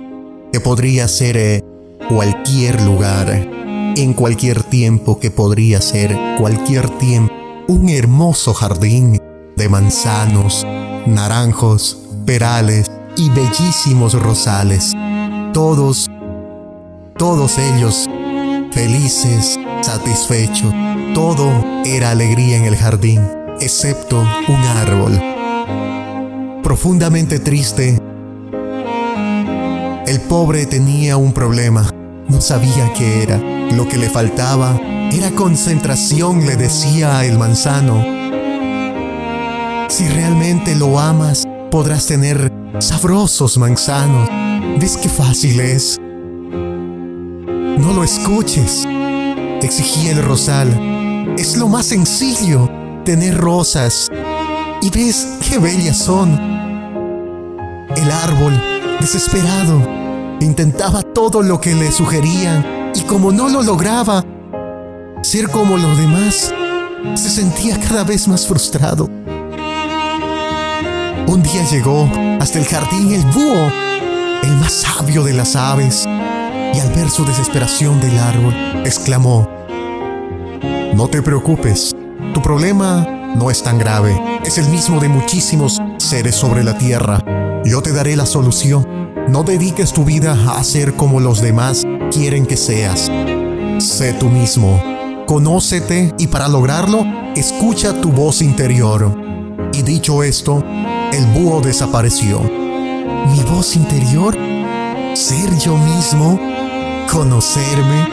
que 0.53 0.59
podría 0.61 1.09
ser 1.09 1.35
eh, 1.35 1.61
cualquier 2.07 2.81
lugar, 2.83 3.54
en 3.95 4.13
cualquier 4.13 4.63
tiempo 4.63 5.19
que 5.19 5.31
podría 5.31 5.81
ser 5.81 6.17
cualquier 6.37 6.89
tiempo, 6.89 7.33
un 7.67 7.89
hermoso 7.89 8.53
jardín 8.53 9.21
de 9.55 9.69
manzanos, 9.69 10.65
naranjos, 11.07 11.99
perales 12.25 12.91
y 13.15 13.29
bellísimos 13.29 14.13
rosales. 14.21 14.93
Todos, 15.53 16.09
todos 17.17 17.57
ellos 17.57 18.09
felices, 18.75 19.57
satisfechos. 19.81 20.73
Todo 21.13 21.49
era 21.85 22.11
alegría 22.11 22.57
en 22.57 22.65
el 22.65 22.75
jardín, 22.75 23.21
excepto 23.61 24.19
un 24.19 24.55
árbol. 24.55 25.21
Profundamente 26.61 27.39
triste, 27.39 27.97
el 30.05 30.19
pobre 30.27 30.65
tenía 30.65 31.15
un 31.15 31.31
problema. 31.31 31.89
No 32.27 32.41
sabía 32.41 32.91
qué 32.93 33.23
era. 33.23 33.54
Lo 33.71 33.87
que 33.87 33.97
le 33.97 34.09
faltaba 34.09 34.79
era 35.11 35.31
concentración, 35.31 36.45
le 36.45 36.55
decía 36.55 37.25
el 37.25 37.37
manzano. 37.37 38.03
Si 39.89 40.07
realmente 40.07 40.75
lo 40.75 40.99
amas, 40.99 41.45
podrás 41.71 42.05
tener 42.05 42.51
sabrosos 42.79 43.57
manzanos. 43.57 44.29
¿Ves 44.79 44.97
qué 44.97 45.09
fácil 45.09 45.59
es? 45.59 45.99
No 45.99 47.93
lo 47.93 48.03
escuches, 48.03 48.87
exigía 49.61 50.11
el 50.11 50.23
rosal. 50.23 51.35
Es 51.37 51.57
lo 51.57 51.67
más 51.67 51.87
sencillo, 51.87 52.69
tener 53.03 53.37
rosas. 53.37 54.09
Y 54.81 54.89
ves 54.89 55.27
qué 55.49 55.57
bellas 55.57 55.97
son. 55.97 56.31
El 57.95 58.11
árbol, 58.11 58.53
desesperado, 58.99 59.81
intentaba 60.39 61.01
todo 61.01 61.41
lo 61.41 61.59
que 61.59 61.73
le 61.73 61.91
sugerían 61.91 62.84
y 62.95 63.01
como 63.01 63.31
no 63.31 63.49
lo 63.49 63.61
lograba, 63.61 64.23
ser 65.21 65.49
como 65.49 65.77
los 65.77 65.97
demás, 65.97 66.53
se 67.15 67.29
sentía 67.29 67.79
cada 67.79 68.03
vez 68.03 68.27
más 68.27 68.47
frustrado. 68.47 69.09
Un 71.27 71.43
día 71.43 71.63
llegó 71.69 72.09
hasta 72.39 72.59
el 72.59 72.65
jardín 72.65 73.13
el 73.13 73.25
búho, 73.25 73.71
el 74.43 74.51
más 74.57 74.71
sabio 74.71 75.23
de 75.23 75.33
las 75.33 75.55
aves 75.55 76.05
y 76.05 76.79
al 76.79 76.89
ver 76.95 77.09
su 77.09 77.25
desesperación 77.25 77.99
del 77.99 78.17
árbol, 78.17 78.53
exclamó, 78.85 79.49
No 80.93 81.07
te 81.07 81.21
preocupes, 81.21 81.95
tu 82.33 82.41
problema 82.41 83.05
no 83.35 83.51
es 83.51 83.63
tan 83.63 83.77
grave, 83.77 84.39
es 84.45 84.57
el 84.57 84.67
mismo 84.69 84.99
de 84.99 85.09
muchísimos 85.09 85.81
seres 85.97 86.35
sobre 86.35 86.63
la 86.63 86.77
tierra. 86.77 87.21
Yo 87.65 87.81
te 87.81 87.91
daré 87.91 88.15
la 88.15 88.25
solución. 88.25 89.05
No 89.27 89.41
dediques 89.41 89.91
tu 89.91 90.03
vida 90.03 90.37
a 90.55 90.63
ser 90.63 90.93
como 90.93 91.19
los 91.19 91.41
demás 91.41 91.83
quieren 92.11 92.45
que 92.45 92.57
seas. 92.57 93.11
Sé 93.79 94.13
tú 94.13 94.29
mismo, 94.29 94.81
conócete 95.25 96.13
y 96.17 96.27
para 96.27 96.47
lograrlo, 96.47 97.05
escucha 97.35 97.99
tu 98.01 98.11
voz 98.11 98.41
interior. 98.41 99.17
Y 99.73 99.81
dicho 99.81 100.23
esto, 100.23 100.63
el 101.11 101.25
búho 101.27 101.61
desapareció. 101.61 102.39
Mi 102.41 103.39
voz 103.51 103.75
interior, 103.75 104.35
ser 105.13 105.57
yo 105.59 105.77
mismo, 105.77 106.39
conocerme, 107.11 108.07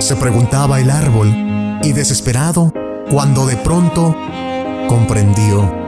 se 0.00 0.16
preguntaba 0.16 0.80
el 0.80 0.90
árbol 0.90 1.80
y 1.82 1.92
desesperado, 1.92 2.72
cuando 3.10 3.46
de 3.46 3.56
pronto 3.56 4.14
comprendió 4.88 5.79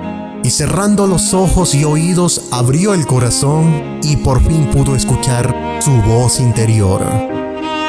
y 0.45 0.51
cerrando 0.51 1.07
los 1.07 1.35
ojos 1.35 1.75
y 1.75 1.85
oídos 1.85 2.43
abrió 2.51 2.95
el 2.95 3.07
corazón 3.07 4.01
y 4.03 4.17
por 4.17 4.43
fin 4.43 4.69
pudo 4.71 4.97
escuchar 4.97 5.55
su 5.81 5.93
voz 6.03 6.41
interior 6.41 7.03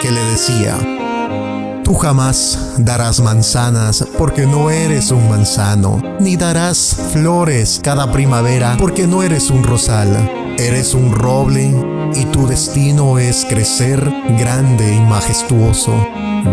que 0.01 0.12
le 0.12 0.24
decía, 0.25 0.77
Tú 1.83 1.95
jamás 1.95 2.75
darás 2.77 3.19
manzanas 3.19 4.05
porque 4.17 4.45
no 4.45 4.69
eres 4.69 5.12
un 5.12 5.29
manzano, 5.29 6.01
ni 6.19 6.38
darás 6.38 6.95
flores 7.12 7.81
cada 7.83 8.10
primavera 8.10 8.77
porque 8.79 9.05
no 9.05 9.22
eres 9.22 9.50
un 9.50 9.63
rosal. 9.63 10.10
Eres 10.57 10.93
un 10.93 11.12
roble 11.12 11.74
y 12.15 12.25
tu 12.25 12.48
destino 12.48 13.19
es 13.19 13.45
crecer 13.45 14.00
grande 14.38 14.95
y 14.95 15.00
majestuoso, 15.01 15.93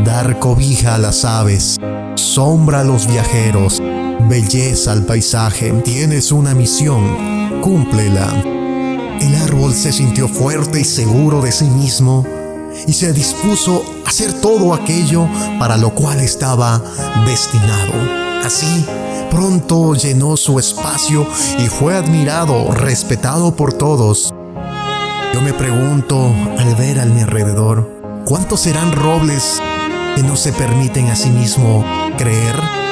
dar 0.05 0.39
cobija 0.39 0.97
a 0.97 0.99
las 0.99 1.25
aves, 1.25 1.79
sombra 2.17 2.81
a 2.81 2.85
los 2.85 3.07
viajeros, 3.07 3.81
belleza 4.29 4.93
al 4.93 5.05
paisaje. 5.05 5.73
Tienes 5.85 6.33
una 6.33 6.55
misión, 6.55 7.61
cúmplela. 7.61 8.29
El 9.21 9.35
árbol 9.37 9.75
se 9.75 9.93
sintió 9.93 10.29
fuerte 10.29 10.81
y 10.81 10.85
seguro 10.85 11.43
de 11.43 11.53
sí 11.53 11.67
mismo 11.67 12.27
y 12.87 12.93
se 12.93 13.13
dispuso 13.13 13.83
a 14.05 14.09
hacer 14.09 14.33
todo 14.41 14.75
aquello 14.75 15.29
para 15.59 15.77
lo 15.77 15.95
cual 15.95 16.21
estaba 16.21 16.83
destinado. 17.27 17.93
Así, 18.45 18.87
pronto 19.31 19.95
llenó 19.95 20.37
su 20.37 20.59
espacio 20.59 21.27
y 21.59 21.67
fue 21.67 21.97
admirado, 21.97 22.73
respetado 22.73 23.55
por 23.55 23.73
todos. 23.73 24.35
Yo 25.35 25.43
me 25.43 25.53
pregunto 25.53 26.35
al 26.59 26.75
ver 26.75 26.99
a 26.99 27.05
mi 27.05 27.21
alrededor, 27.21 27.89
¿cuántos 28.25 28.61
serán 28.61 28.93
robles 28.93 29.61
que 30.17 30.23
no 30.23 30.37
se 30.37 30.53
permiten 30.53 31.07
a 31.09 31.17
sí 31.17 31.31
mismo 31.31 31.85
creer? 32.17 32.90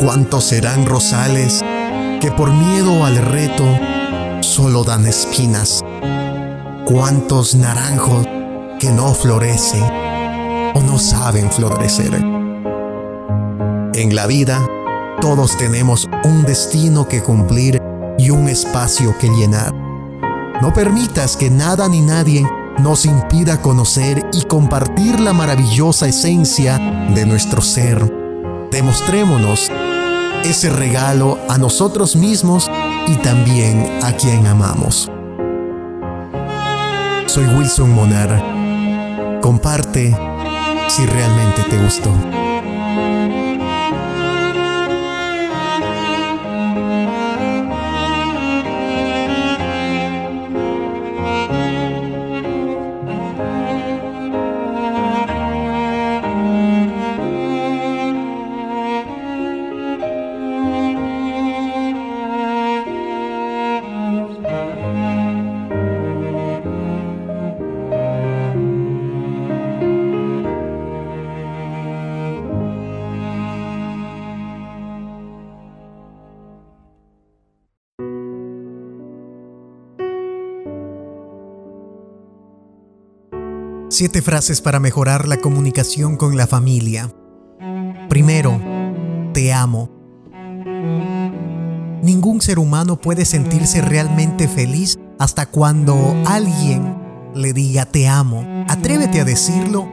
¿Cuántos 0.00 0.44
serán 0.44 0.86
rosales 0.86 1.62
que 2.22 2.32
por 2.32 2.50
miedo 2.50 3.04
al 3.04 3.18
reto 3.18 3.66
solo 4.40 4.82
dan 4.82 5.04
espinas? 5.04 5.84
¿Cuántos 6.86 7.54
naranjos 7.54 8.26
que 8.78 8.90
no 8.92 9.12
florecen 9.12 9.84
o 10.74 10.80
no 10.80 10.98
saben 10.98 11.50
florecer? 11.50 12.14
En 13.92 14.14
la 14.14 14.26
vida, 14.26 14.66
todos 15.20 15.58
tenemos 15.58 16.08
un 16.24 16.44
destino 16.44 17.06
que 17.06 17.22
cumplir 17.22 17.78
y 18.16 18.30
un 18.30 18.48
espacio 18.48 19.14
que 19.18 19.28
llenar. 19.28 19.74
No 20.62 20.72
permitas 20.72 21.36
que 21.36 21.50
nada 21.50 21.90
ni 21.90 22.00
nadie 22.00 22.48
nos 22.78 23.04
impida 23.04 23.60
conocer 23.60 24.24
y 24.32 24.44
compartir 24.46 25.20
la 25.20 25.34
maravillosa 25.34 26.08
esencia 26.08 26.78
de 27.14 27.26
nuestro 27.26 27.60
ser. 27.60 28.10
Demostrémonos 28.70 29.70
ese 30.44 30.70
regalo 30.70 31.38
a 31.48 31.58
nosotros 31.58 32.16
mismos 32.16 32.70
y 33.06 33.16
también 33.16 34.00
a 34.02 34.12
quien 34.12 34.46
amamos. 34.46 35.10
Soy 37.26 37.44
Wilson 37.44 37.94
Monar. 37.94 39.40
Comparte 39.40 40.16
si 40.88 41.06
realmente 41.06 41.62
te 41.68 41.78
gustó. 41.82 42.10
Siete 84.00 84.22
frases 84.22 84.62
para 84.62 84.80
mejorar 84.80 85.28
la 85.28 85.36
comunicación 85.42 86.16
con 86.16 86.34
la 86.34 86.46
familia. 86.46 87.12
Primero, 88.08 88.58
te 89.34 89.52
amo. 89.52 89.90
Ningún 92.02 92.40
ser 92.40 92.58
humano 92.58 92.98
puede 92.98 93.26
sentirse 93.26 93.82
realmente 93.82 94.48
feliz 94.48 94.98
hasta 95.18 95.44
cuando 95.44 96.16
alguien 96.24 96.96
le 97.34 97.52
diga 97.52 97.84
te 97.84 98.08
amo. 98.08 98.64
Atrévete 98.68 99.20
a 99.20 99.26
decirlo 99.26 99.86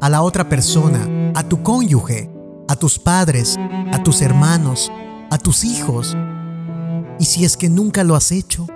a 0.00 0.08
la 0.08 0.22
otra 0.22 0.48
persona, 0.48 1.32
a 1.34 1.42
tu 1.42 1.62
cónyuge, 1.62 2.30
a 2.68 2.76
tus 2.76 2.98
padres, 2.98 3.58
a 3.92 4.02
tus 4.02 4.22
hermanos, 4.22 4.90
a 5.30 5.36
tus 5.36 5.62
hijos. 5.64 6.16
Y 7.18 7.26
si 7.26 7.44
es 7.44 7.58
que 7.58 7.68
nunca 7.68 8.02
lo 8.02 8.16
has 8.16 8.32
hecho, 8.32 8.66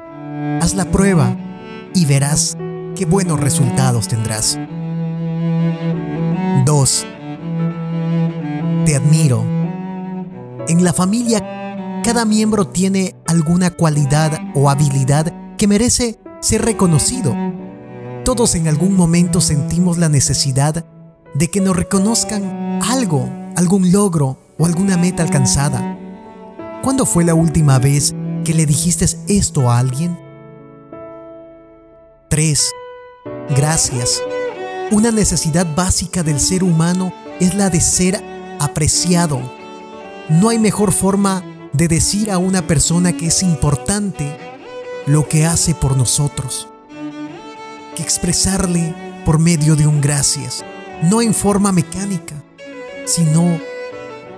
haz 0.60 0.74
la 0.74 0.84
prueba 0.84 1.34
y 1.94 2.04
verás 2.04 2.58
qué 2.94 3.06
buenos 3.06 3.40
resultados 3.40 4.08
tendrás. 4.08 4.58
2. 6.64 7.06
Te 8.86 8.96
admiro. 8.96 9.44
En 10.68 10.84
la 10.84 10.92
familia, 10.92 12.00
cada 12.04 12.24
miembro 12.24 12.66
tiene 12.68 13.14
alguna 13.26 13.70
cualidad 13.70 14.38
o 14.54 14.70
habilidad 14.70 15.56
que 15.56 15.66
merece 15.66 16.18
ser 16.40 16.62
reconocido. 16.62 17.34
Todos 18.24 18.54
en 18.54 18.68
algún 18.68 18.96
momento 18.96 19.40
sentimos 19.40 19.98
la 19.98 20.08
necesidad 20.08 20.84
de 21.34 21.48
que 21.48 21.60
nos 21.60 21.76
reconozcan 21.76 22.80
algo, 22.82 23.28
algún 23.56 23.92
logro 23.92 24.38
o 24.58 24.66
alguna 24.66 24.96
meta 24.96 25.22
alcanzada. 25.22 25.98
¿Cuándo 26.82 27.06
fue 27.06 27.24
la 27.24 27.34
última 27.34 27.78
vez 27.78 28.14
que 28.44 28.54
le 28.54 28.66
dijiste 28.66 29.06
esto 29.28 29.70
a 29.70 29.78
alguien? 29.78 30.18
3. 32.28 32.70
Gracias. 33.56 34.22
Una 34.90 35.10
necesidad 35.10 35.66
básica 35.74 36.22
del 36.22 36.40
ser 36.40 36.64
humano 36.64 37.12
es 37.40 37.54
la 37.54 37.70
de 37.70 37.80
ser 37.80 38.22
apreciado. 38.58 39.40
No 40.28 40.48
hay 40.48 40.58
mejor 40.58 40.92
forma 40.92 41.44
de 41.72 41.88
decir 41.88 42.30
a 42.30 42.38
una 42.38 42.66
persona 42.66 43.16
que 43.16 43.26
es 43.26 43.42
importante 43.42 44.36
lo 45.06 45.28
que 45.28 45.46
hace 45.46 45.74
por 45.74 45.96
nosotros 45.96 46.70
que 47.94 48.02
expresarle 48.02 48.94
por 49.24 49.38
medio 49.38 49.76
de 49.76 49.86
un 49.86 50.00
gracias, 50.00 50.64
no 51.02 51.22
en 51.22 51.34
forma 51.34 51.72
mecánica, 51.72 52.34
sino 53.04 53.60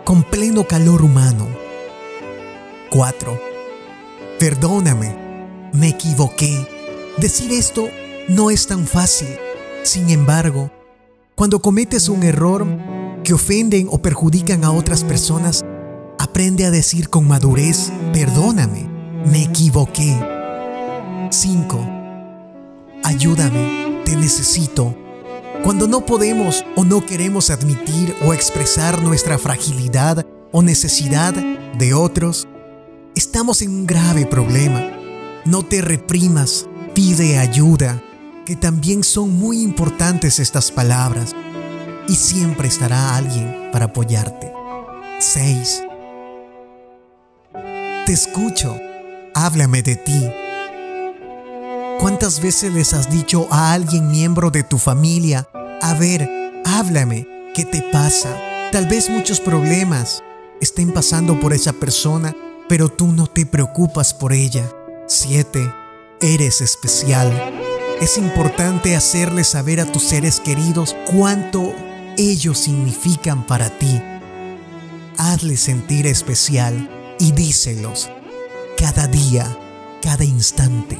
con 0.04 0.22
pleno 0.22 0.66
calor 0.66 1.02
humano. 1.02 1.46
4. 2.90 3.40
Perdóname, 4.38 5.14
me 5.72 5.88
equivoqué. 5.88 6.66
Decir 7.18 7.52
esto 7.52 7.88
no 8.34 8.50
es 8.50 8.66
tan 8.66 8.86
fácil. 8.86 9.28
Sin 9.82 10.08
embargo, 10.08 10.70
cuando 11.34 11.60
cometes 11.60 12.08
un 12.08 12.22
error 12.22 12.66
que 13.24 13.34
ofenden 13.34 13.88
o 13.90 14.00
perjudican 14.00 14.64
a 14.64 14.72
otras 14.72 15.04
personas, 15.04 15.64
aprende 16.18 16.64
a 16.64 16.70
decir 16.70 17.10
con 17.10 17.28
madurez, 17.28 17.92
perdóname, 18.12 18.88
me 19.26 19.42
equivoqué. 19.42 20.18
5. 21.30 21.88
Ayúdame, 23.04 24.00
te 24.04 24.16
necesito. 24.16 24.96
Cuando 25.62 25.86
no 25.86 26.06
podemos 26.06 26.64
o 26.74 26.84
no 26.84 27.04
queremos 27.04 27.50
admitir 27.50 28.16
o 28.24 28.32
expresar 28.32 29.02
nuestra 29.02 29.38
fragilidad 29.38 30.26
o 30.52 30.62
necesidad 30.62 31.34
de 31.34 31.94
otros, 31.94 32.48
estamos 33.14 33.60
en 33.60 33.70
un 33.70 33.86
grave 33.86 34.24
problema. 34.24 34.90
No 35.44 35.64
te 35.64 35.82
reprimas, 35.82 36.66
pide 36.94 37.38
ayuda 37.38 38.02
que 38.44 38.56
también 38.56 39.04
son 39.04 39.38
muy 39.38 39.62
importantes 39.62 40.38
estas 40.38 40.70
palabras 40.70 41.34
y 42.08 42.14
siempre 42.16 42.68
estará 42.68 43.16
alguien 43.16 43.70
para 43.72 43.86
apoyarte. 43.86 44.52
6. 45.18 45.82
Te 48.06 48.12
escucho, 48.12 48.76
háblame 49.34 49.82
de 49.82 49.96
ti. 49.96 50.30
¿Cuántas 52.00 52.40
veces 52.42 52.72
les 52.72 52.94
has 52.94 53.10
dicho 53.10 53.46
a 53.50 53.72
alguien 53.72 54.10
miembro 54.10 54.50
de 54.50 54.64
tu 54.64 54.78
familia, 54.78 55.48
a 55.80 55.94
ver, 55.94 56.28
háblame, 56.64 57.28
¿qué 57.54 57.64
te 57.64 57.80
pasa? 57.92 58.36
Tal 58.72 58.88
vez 58.88 59.08
muchos 59.08 59.38
problemas 59.38 60.22
estén 60.60 60.92
pasando 60.92 61.38
por 61.38 61.52
esa 61.52 61.72
persona, 61.72 62.34
pero 62.68 62.88
tú 62.88 63.06
no 63.06 63.28
te 63.28 63.46
preocupas 63.46 64.14
por 64.14 64.32
ella. 64.32 64.68
7. 65.06 65.72
Eres 66.20 66.60
especial. 66.60 67.61
Es 68.02 68.18
importante 68.18 68.96
hacerle 68.96 69.44
saber 69.44 69.78
a 69.78 69.86
tus 69.86 70.02
seres 70.02 70.40
queridos 70.40 70.96
cuánto 71.06 71.72
ellos 72.16 72.58
significan 72.58 73.46
para 73.46 73.70
ti. 73.78 74.02
Hazles 75.18 75.60
sentir 75.60 76.08
especial 76.08 76.90
y 77.20 77.30
díselos 77.30 78.10
cada 78.76 79.06
día, 79.06 79.46
cada 80.02 80.24
instante. 80.24 80.98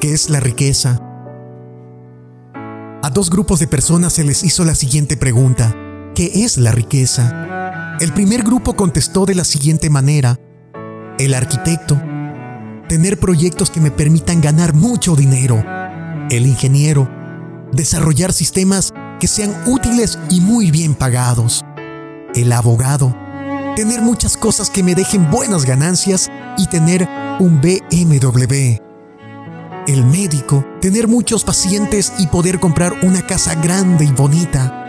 ¿Qué 0.00 0.12
es 0.12 0.30
la 0.30 0.38
riqueza? 0.38 1.00
A 2.54 3.10
dos 3.12 3.28
grupos 3.28 3.58
de 3.58 3.66
personas 3.66 4.12
se 4.12 4.22
les 4.22 4.44
hizo 4.44 4.64
la 4.64 4.76
siguiente 4.76 5.16
pregunta. 5.16 5.74
¿Qué 6.14 6.44
es 6.44 6.58
la 6.58 6.70
riqueza? 6.70 7.52
El 8.00 8.12
primer 8.12 8.42
grupo 8.42 8.74
contestó 8.74 9.26
de 9.26 9.34
la 9.34 9.44
siguiente 9.44 9.90
manera. 9.90 10.38
El 11.18 11.34
arquitecto. 11.34 12.00
Tener 12.88 13.18
proyectos 13.18 13.70
que 13.70 13.80
me 13.80 13.90
permitan 13.90 14.40
ganar 14.40 14.74
mucho 14.74 15.14
dinero. 15.14 15.62
El 16.30 16.46
ingeniero. 16.46 17.08
Desarrollar 17.72 18.32
sistemas 18.32 18.92
que 19.20 19.28
sean 19.28 19.54
útiles 19.66 20.18
y 20.30 20.40
muy 20.40 20.70
bien 20.70 20.94
pagados. 20.94 21.64
El 22.34 22.52
abogado. 22.52 23.16
Tener 23.76 24.02
muchas 24.02 24.36
cosas 24.36 24.68
que 24.68 24.82
me 24.82 24.94
dejen 24.94 25.30
buenas 25.30 25.64
ganancias 25.64 26.30
y 26.58 26.66
tener 26.66 27.08
un 27.40 27.60
BMW 27.60 28.82
el 29.88 30.04
médico, 30.04 30.64
tener 30.80 31.08
muchos 31.08 31.44
pacientes 31.44 32.12
y 32.18 32.28
poder 32.28 32.60
comprar 32.60 32.94
una 33.02 33.26
casa 33.26 33.54
grande 33.56 34.04
y 34.04 34.12
bonita. 34.12 34.81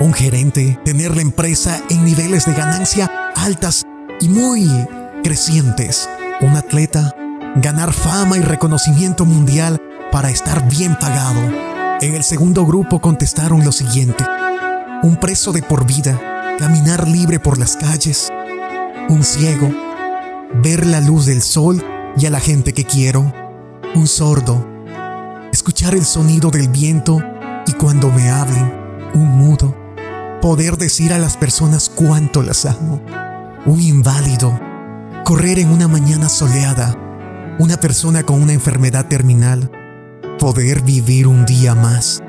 Un 0.00 0.12
gerente, 0.12 0.78
tener 0.84 1.14
la 1.14 1.22
empresa 1.22 1.80
en 1.88 2.04
niveles 2.04 2.46
de 2.46 2.54
ganancia 2.54 3.10
altas 3.36 3.84
y 4.20 4.28
muy 4.28 4.68
crecientes. 5.22 6.08
Un 6.40 6.56
atleta, 6.56 7.14
ganar 7.56 7.92
fama 7.92 8.36
y 8.36 8.40
reconocimiento 8.40 9.24
mundial 9.24 9.80
para 10.10 10.30
estar 10.30 10.68
bien 10.68 10.96
pagado. 10.98 11.40
En 12.00 12.14
el 12.14 12.24
segundo 12.24 12.66
grupo 12.66 13.00
contestaron 13.00 13.64
lo 13.64 13.72
siguiente. 13.72 14.24
Un 15.02 15.16
preso 15.16 15.52
de 15.52 15.62
por 15.62 15.86
vida, 15.86 16.56
caminar 16.58 17.08
libre 17.08 17.38
por 17.38 17.58
las 17.58 17.76
calles. 17.76 18.30
Un 19.08 19.22
ciego, 19.22 19.70
ver 20.62 20.86
la 20.86 21.00
luz 21.00 21.26
del 21.26 21.42
sol 21.42 21.84
y 22.16 22.26
a 22.26 22.30
la 22.30 22.40
gente 22.40 22.72
que 22.72 22.84
quiero 22.84 23.32
un 23.94 24.08
sordo, 24.08 24.66
escuchar 25.52 25.94
el 25.94 26.04
sonido 26.04 26.50
del 26.50 26.68
viento 26.68 27.22
y 27.66 27.72
cuando 27.72 28.10
me 28.10 28.28
hablen, 28.28 28.72
un 29.14 29.28
mudo, 29.38 29.74
poder 30.44 30.76
decir 30.76 31.14
a 31.14 31.18
las 31.18 31.38
personas 31.38 31.88
cuánto 31.88 32.42
las 32.42 32.66
amo, 32.66 33.00
un 33.64 33.80
inválido, 33.80 34.60
correr 35.24 35.58
en 35.58 35.70
una 35.70 35.88
mañana 35.88 36.28
soleada, 36.28 36.94
una 37.58 37.78
persona 37.78 38.24
con 38.24 38.42
una 38.42 38.52
enfermedad 38.52 39.06
terminal, 39.06 39.70
poder 40.38 40.82
vivir 40.82 41.28
un 41.28 41.46
día 41.46 41.74
más. 41.74 42.22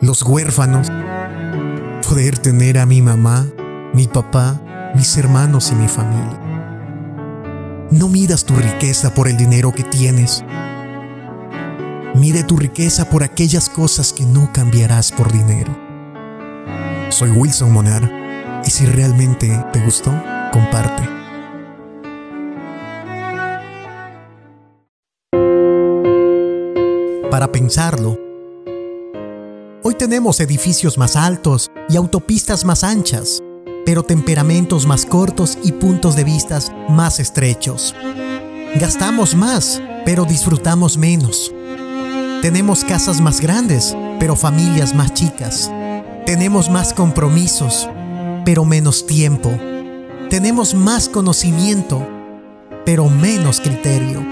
Los 0.00 0.22
huérfanos, 0.22 0.92
poder 2.08 2.38
tener 2.38 2.78
a 2.78 2.86
mi 2.86 3.02
mamá, 3.02 3.44
mi 3.92 4.06
papá, 4.06 4.62
mis 4.94 5.16
hermanos 5.16 5.72
y 5.72 5.74
mi 5.74 5.88
familia. 5.88 6.40
No 7.90 8.06
midas 8.06 8.44
tu 8.44 8.54
riqueza 8.54 9.12
por 9.12 9.26
el 9.26 9.36
dinero 9.36 9.72
que 9.72 9.82
tienes. 9.82 10.44
Mide 12.18 12.42
tu 12.42 12.56
riqueza 12.56 13.08
por 13.08 13.22
aquellas 13.22 13.68
cosas 13.68 14.12
que 14.12 14.24
no 14.24 14.52
cambiarás 14.52 15.12
por 15.12 15.30
dinero. 15.30 15.72
Soy 17.10 17.30
Wilson 17.30 17.72
Monar 17.72 18.60
y 18.64 18.70
si 18.70 18.86
realmente 18.86 19.64
te 19.72 19.80
gustó, 19.84 20.10
comparte. 20.52 21.08
Para 27.30 27.52
pensarlo, 27.52 28.18
hoy 29.84 29.94
tenemos 29.94 30.40
edificios 30.40 30.98
más 30.98 31.14
altos 31.14 31.70
y 31.88 31.96
autopistas 31.96 32.64
más 32.64 32.82
anchas 32.82 33.42
pero 33.86 34.02
temperamentos 34.02 34.86
más 34.86 35.06
cortos 35.06 35.56
y 35.62 35.72
puntos 35.72 36.14
de 36.14 36.22
vistas 36.22 36.70
más 36.90 37.20
estrechos. 37.20 37.94
Gastamos 38.74 39.34
más, 39.34 39.80
pero 40.04 40.26
disfrutamos 40.26 40.98
menos. 40.98 41.54
Tenemos 42.42 42.84
casas 42.84 43.20
más 43.20 43.40
grandes, 43.40 43.96
pero 44.20 44.36
familias 44.36 44.94
más 44.94 45.12
chicas. 45.12 45.70
Tenemos 46.24 46.70
más 46.70 46.94
compromisos, 46.94 47.88
pero 48.44 48.64
menos 48.64 49.06
tiempo. 49.06 49.50
Tenemos 50.30 50.72
más 50.72 51.08
conocimiento, 51.08 52.06
pero 52.84 53.08
menos 53.08 53.60
criterio. 53.60 54.24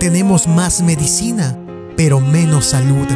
Tenemos 0.00 0.48
más 0.48 0.82
medicina, 0.82 1.56
pero 1.96 2.20
menos 2.20 2.66
salud. 2.66 3.06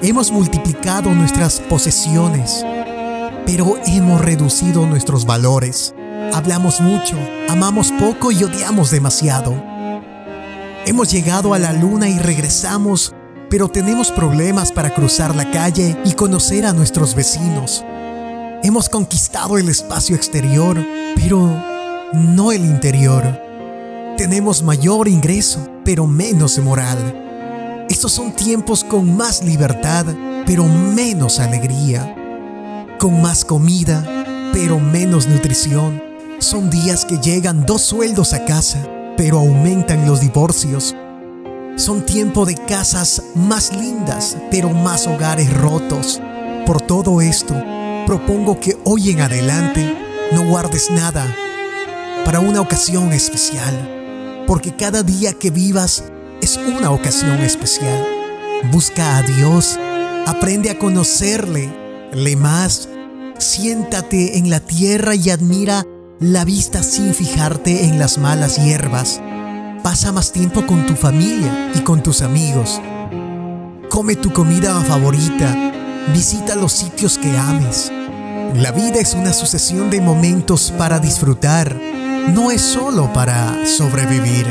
Hemos 0.00 0.30
multiplicado 0.30 1.10
nuestras 1.12 1.58
posesiones, 1.58 2.64
pero 3.46 3.78
hemos 3.84 4.20
reducido 4.20 4.86
nuestros 4.86 5.26
valores. 5.26 5.92
Hablamos 6.32 6.80
mucho, 6.80 7.16
amamos 7.48 7.90
poco 7.98 8.30
y 8.30 8.44
odiamos 8.44 8.92
demasiado. 8.92 9.60
Hemos 10.86 11.10
llegado 11.10 11.52
a 11.52 11.58
la 11.58 11.72
luna 11.72 12.08
y 12.08 12.18
regresamos, 12.18 13.14
pero 13.50 13.68
tenemos 13.68 14.12
problemas 14.12 14.72
para 14.72 14.94
cruzar 14.94 15.34
la 15.34 15.50
calle 15.50 15.96
y 16.04 16.12
conocer 16.12 16.64
a 16.64 16.72
nuestros 16.72 17.14
vecinos. 17.14 17.84
Hemos 18.62 18.88
conquistado 18.88 19.58
el 19.58 19.68
espacio 19.68 20.14
exterior, 20.16 20.78
pero 21.16 21.62
no 22.14 22.52
el 22.52 22.64
interior. 22.64 23.42
Tenemos 24.16 24.62
mayor 24.62 25.08
ingreso, 25.08 25.68
pero 25.84 26.06
menos 26.06 26.58
moral. 26.60 27.86
Estos 27.90 28.12
son 28.12 28.32
tiempos 28.32 28.84
con 28.84 29.16
más 29.16 29.42
libertad, 29.42 30.06
pero 30.46 30.64
menos 30.66 31.40
alegría 31.40 32.16
con 33.00 33.22
más 33.22 33.46
comida, 33.46 34.04
pero 34.52 34.78
menos 34.78 35.26
nutrición. 35.26 36.02
Son 36.38 36.68
días 36.68 37.06
que 37.06 37.16
llegan 37.16 37.64
dos 37.64 37.80
sueldos 37.80 38.34
a 38.34 38.44
casa, 38.44 38.86
pero 39.16 39.38
aumentan 39.38 40.06
los 40.06 40.20
divorcios. 40.20 40.94
Son 41.76 42.04
tiempo 42.04 42.44
de 42.44 42.54
casas 42.54 43.22
más 43.34 43.74
lindas, 43.74 44.36
pero 44.50 44.70
más 44.70 45.06
hogares 45.06 45.52
rotos. 45.52 46.20
Por 46.66 46.80
todo 46.82 47.20
esto, 47.20 47.54
propongo 48.06 48.60
que 48.60 48.76
hoy 48.84 49.10
en 49.10 49.20
adelante 49.20 49.96
no 50.32 50.46
guardes 50.48 50.90
nada 50.90 51.24
para 52.24 52.40
una 52.40 52.60
ocasión 52.60 53.12
especial, 53.12 54.44
porque 54.46 54.74
cada 54.76 55.02
día 55.02 55.32
que 55.32 55.50
vivas 55.50 56.04
es 56.42 56.56
una 56.56 56.90
ocasión 56.90 57.40
especial. 57.40 58.06
Busca 58.70 59.16
a 59.16 59.22
Dios, 59.22 59.78
aprende 60.26 60.70
a 60.70 60.78
conocerle, 60.78 61.72
le 62.12 62.36
más, 62.36 62.88
siéntate 63.38 64.38
en 64.38 64.50
la 64.50 64.60
tierra 64.60 65.14
y 65.14 65.30
admira 65.30 65.86
la 66.20 66.44
vista 66.44 66.82
sin 66.82 67.14
fijarte 67.14 67.84
en 67.84 67.98
las 67.98 68.18
malas 68.18 68.62
hierbas. 68.62 69.20
Pasa 69.82 70.12
más 70.12 70.32
tiempo 70.32 70.66
con 70.66 70.86
tu 70.86 70.94
familia 70.94 71.72
y 71.74 71.80
con 71.80 72.02
tus 72.02 72.22
amigos. 72.22 72.80
Come 73.88 74.16
tu 74.16 74.32
comida 74.32 74.80
favorita. 74.82 75.72
Visita 76.12 76.54
los 76.54 76.72
sitios 76.72 77.18
que 77.18 77.36
ames. 77.36 77.90
La 78.54 78.72
vida 78.72 79.00
es 79.00 79.14
una 79.14 79.32
sucesión 79.32 79.90
de 79.90 80.00
momentos 80.00 80.72
para 80.76 80.98
disfrutar. 80.98 81.74
No 82.34 82.50
es 82.50 82.60
solo 82.60 83.12
para 83.12 83.66
sobrevivir. 83.66 84.46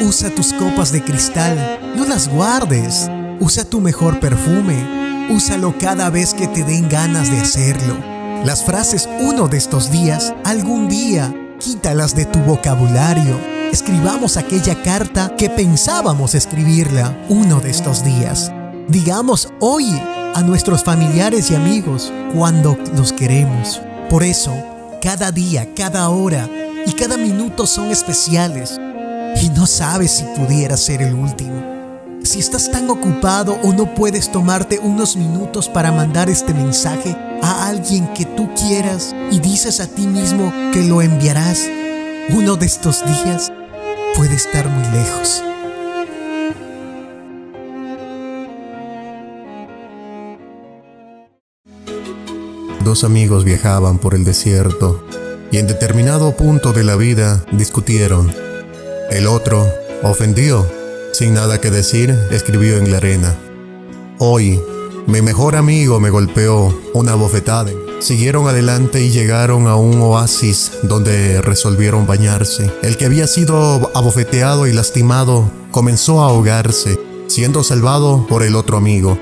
Usa 0.00 0.30
tus 0.30 0.52
copas 0.52 0.92
de 0.92 1.02
cristal. 1.02 1.80
No 1.96 2.04
las 2.04 2.28
guardes. 2.28 3.10
Usa 3.40 3.64
tu 3.64 3.80
mejor 3.80 4.20
perfume 4.20 5.06
Úsalo 5.28 5.76
cada 5.76 6.08
vez 6.08 6.34
que 6.34 6.46
te 6.46 6.62
den 6.62 6.88
ganas 6.88 7.30
de 7.32 7.40
hacerlo. 7.40 7.96
Las 8.44 8.62
frases 8.62 9.08
uno 9.18 9.48
de 9.48 9.58
estos 9.58 9.90
días, 9.90 10.32
algún 10.44 10.88
día, 10.88 11.34
quítalas 11.58 12.14
de 12.14 12.26
tu 12.26 12.38
vocabulario. 12.40 13.55
Escribamos 13.72 14.36
aquella 14.36 14.82
carta 14.82 15.34
que 15.36 15.50
pensábamos 15.50 16.34
escribirla 16.34 17.16
uno 17.28 17.60
de 17.60 17.70
estos 17.70 18.04
días. 18.04 18.52
Digamos 18.88 19.52
hoy 19.60 19.86
a 20.34 20.42
nuestros 20.42 20.84
familiares 20.84 21.50
y 21.50 21.54
amigos 21.54 22.12
cuando 22.34 22.78
los 22.94 23.12
queremos. 23.12 23.80
Por 24.08 24.22
eso, 24.22 24.54
cada 25.02 25.32
día, 25.32 25.68
cada 25.74 26.08
hora 26.08 26.48
y 26.86 26.92
cada 26.92 27.16
minuto 27.16 27.66
son 27.66 27.90
especiales. 27.90 28.80
Y 29.42 29.50
no 29.50 29.66
sabes 29.66 30.12
si 30.12 30.24
pudiera 30.24 30.76
ser 30.76 31.02
el 31.02 31.14
último. 31.14 31.76
Si 32.22 32.38
estás 32.38 32.70
tan 32.70 32.88
ocupado 32.88 33.58
o 33.62 33.72
no 33.72 33.94
puedes 33.94 34.32
tomarte 34.32 34.78
unos 34.78 35.16
minutos 35.16 35.68
para 35.68 35.92
mandar 35.92 36.30
este 36.30 36.54
mensaje 36.54 37.16
a 37.42 37.68
alguien 37.68 38.12
que 38.14 38.24
tú 38.24 38.48
quieras 38.54 39.14
y 39.30 39.38
dices 39.38 39.80
a 39.80 39.86
ti 39.86 40.06
mismo 40.06 40.52
que 40.72 40.82
lo 40.82 41.02
enviarás, 41.02 41.68
uno 42.28 42.56
de 42.56 42.66
estos 42.66 43.04
días 43.04 43.52
puede 44.16 44.34
estar 44.34 44.68
muy 44.68 44.84
lejos. 44.90 45.44
Dos 52.84 53.04
amigos 53.04 53.44
viajaban 53.44 53.98
por 53.98 54.14
el 54.14 54.24
desierto 54.24 55.06
y 55.52 55.58
en 55.58 55.68
determinado 55.68 56.36
punto 56.36 56.72
de 56.72 56.82
la 56.82 56.96
vida 56.96 57.44
discutieron. 57.52 58.32
El 59.10 59.28
otro, 59.28 59.64
ofendido, 60.02 60.66
sin 61.12 61.34
nada 61.34 61.60
que 61.60 61.70
decir, 61.70 62.10
escribió 62.32 62.78
en 62.78 62.90
la 62.90 62.96
arena. 62.96 63.36
Hoy, 64.18 64.60
mi 65.06 65.22
mejor 65.22 65.54
amigo 65.54 66.00
me 66.00 66.10
golpeó 66.10 66.76
una 66.92 67.14
bofetada 67.14 67.70
Siguieron 67.98 68.46
adelante 68.46 69.02
y 69.02 69.10
llegaron 69.10 69.66
a 69.66 69.76
un 69.76 70.00
oasis 70.02 70.72
donde 70.82 71.40
resolvieron 71.40 72.06
bañarse. 72.06 72.70
El 72.82 72.96
que 72.96 73.06
había 73.06 73.26
sido 73.26 73.90
abofeteado 73.94 74.66
y 74.66 74.72
lastimado 74.72 75.50
comenzó 75.70 76.22
a 76.22 76.26
ahogarse, 76.26 76.98
siendo 77.26 77.64
salvado 77.64 78.26
por 78.28 78.42
el 78.42 78.54
otro 78.54 78.76
amigo. 78.76 79.18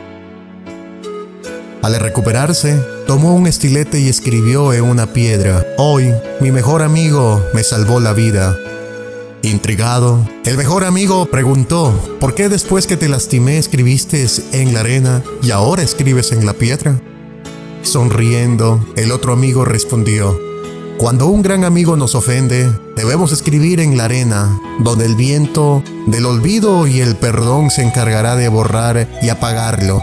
Al 1.82 1.94
recuperarse, 2.00 2.80
tomó 3.06 3.34
un 3.34 3.46
estilete 3.46 4.00
y 4.00 4.08
escribió 4.08 4.72
en 4.72 4.84
una 4.84 5.12
piedra, 5.12 5.64
Hoy 5.78 6.12
mi 6.40 6.50
mejor 6.50 6.82
amigo 6.82 7.42
me 7.54 7.62
salvó 7.62 8.00
la 8.00 8.12
vida. 8.12 8.56
Intrigado, 9.42 10.26
el 10.46 10.56
mejor 10.56 10.84
amigo 10.84 11.26
preguntó, 11.26 11.92
¿por 12.18 12.34
qué 12.34 12.48
después 12.48 12.87
que 12.87 12.96
te 12.96 13.08
lastimé 13.08 13.58
escribiste 13.58 14.26
en 14.52 14.74
la 14.74 14.80
arena 14.80 15.22
y 15.42 15.50
ahora 15.50 15.82
escribes 15.82 16.32
en 16.32 16.46
la 16.46 16.54
piedra? 16.54 16.98
Sonriendo, 17.84 18.84
el 18.96 19.12
otro 19.12 19.34
amigo 19.34 19.64
respondió, 19.64 20.38
cuando 20.96 21.26
un 21.26 21.42
gran 21.42 21.64
amigo 21.64 21.96
nos 21.96 22.14
ofende, 22.14 22.72
debemos 22.96 23.30
escribir 23.30 23.78
en 23.80 23.98
la 23.98 24.06
arena, 24.06 24.58
donde 24.80 25.04
el 25.04 25.16
viento 25.16 25.82
del 26.06 26.24
olvido 26.24 26.86
y 26.86 27.00
el 27.00 27.14
perdón 27.16 27.70
se 27.70 27.82
encargará 27.82 28.36
de 28.36 28.48
borrar 28.48 29.08
y 29.20 29.28
apagarlo. 29.28 30.02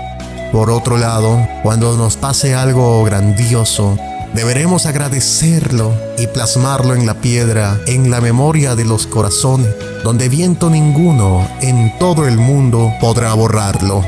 Por 0.51 0.69
otro 0.69 0.97
lado, 0.97 1.39
cuando 1.63 1.97
nos 1.97 2.17
pase 2.17 2.53
algo 2.53 3.03
grandioso, 3.03 3.97
deberemos 4.35 4.85
agradecerlo 4.85 5.91
y 6.19 6.27
plasmarlo 6.27 6.93
en 6.93 7.07
la 7.07 7.15
piedra, 7.15 7.79
en 7.87 8.11
la 8.11 8.21
memoria 8.21 8.75
de 8.75 8.85
los 8.85 9.07
corazones, 9.07 9.73
donde 10.03 10.29
viento 10.29 10.69
ninguno 10.69 11.47
en 11.61 11.97
todo 11.97 12.27
el 12.27 12.37
mundo 12.37 12.93
podrá 13.01 13.33
borrarlo. 13.33 14.03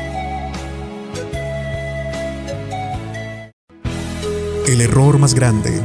El 4.74 4.80
error 4.80 5.20
más 5.20 5.34
grande. 5.34 5.80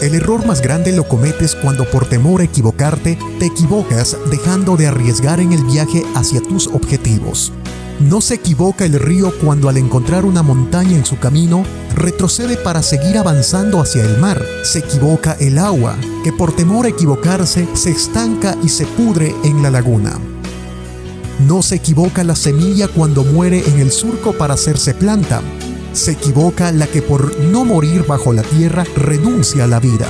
El 0.00 0.14
error 0.14 0.46
más 0.46 0.62
grande 0.62 0.92
lo 0.92 1.08
cometes 1.08 1.56
cuando 1.56 1.84
por 1.84 2.06
temor 2.06 2.42
a 2.42 2.44
equivocarte 2.44 3.18
te 3.40 3.46
equivocas 3.46 4.16
dejando 4.30 4.76
de 4.76 4.86
arriesgar 4.86 5.40
en 5.40 5.52
el 5.52 5.64
viaje 5.64 6.04
hacia 6.14 6.40
tus 6.40 6.68
objetivos. 6.68 7.52
No 7.98 8.20
se 8.20 8.34
equivoca 8.34 8.84
el 8.84 9.00
río 9.00 9.32
cuando 9.42 9.68
al 9.68 9.78
encontrar 9.78 10.24
una 10.24 10.44
montaña 10.44 10.96
en 10.96 11.04
su 11.04 11.18
camino, 11.18 11.64
retrocede 11.96 12.56
para 12.56 12.84
seguir 12.84 13.18
avanzando 13.18 13.80
hacia 13.80 14.04
el 14.04 14.16
mar. 14.18 14.40
Se 14.62 14.78
equivoca 14.78 15.36
el 15.40 15.58
agua, 15.58 15.96
que 16.22 16.32
por 16.32 16.54
temor 16.54 16.86
a 16.86 16.90
equivocarse 16.90 17.66
se 17.72 17.90
estanca 17.90 18.56
y 18.62 18.68
se 18.68 18.86
pudre 18.86 19.34
en 19.42 19.60
la 19.60 19.72
laguna. 19.72 20.20
No 21.48 21.62
se 21.62 21.74
equivoca 21.74 22.22
la 22.22 22.36
semilla 22.36 22.86
cuando 22.86 23.24
muere 23.24 23.64
en 23.66 23.80
el 23.80 23.90
surco 23.90 24.34
para 24.34 24.54
hacerse 24.54 24.94
planta. 24.94 25.42
Se 25.94 26.10
equivoca 26.10 26.72
la 26.72 26.88
que 26.88 27.02
por 27.02 27.38
no 27.38 27.64
morir 27.64 28.04
bajo 28.04 28.32
la 28.32 28.42
tierra 28.42 28.84
renuncia 28.96 29.62
a 29.62 29.66
la 29.68 29.78
vida. 29.78 30.08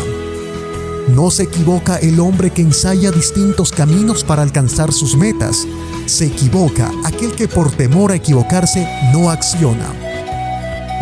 No 1.15 1.31
se 1.31 1.43
equivoca 1.43 1.97
el 1.97 2.21
hombre 2.21 2.51
que 2.51 2.63
ensaya 2.63 3.11
distintos 3.11 3.71
caminos 3.71 4.25
para 4.25 4.41
alcanzar 4.41 4.95
sus 4.95 5.15
metas. 5.15 5.67
Se 6.07 6.25
equivoca 6.25 6.91
aquel 7.05 7.33
que 7.33 7.49
por 7.49 7.71
temor 7.71 8.13
a 8.13 8.15
equivocarse 8.15 8.89
no 9.13 9.29
acciona. 9.29 9.93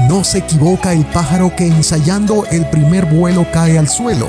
No 0.09 0.25
se 0.25 0.38
equivoca 0.38 0.92
el 0.92 1.07
pájaro 1.07 1.55
que 1.55 1.68
ensayando 1.68 2.45
el 2.51 2.68
primer 2.68 3.07
vuelo 3.07 3.47
cae 3.53 3.79
al 3.79 3.88
suelo. 3.88 4.27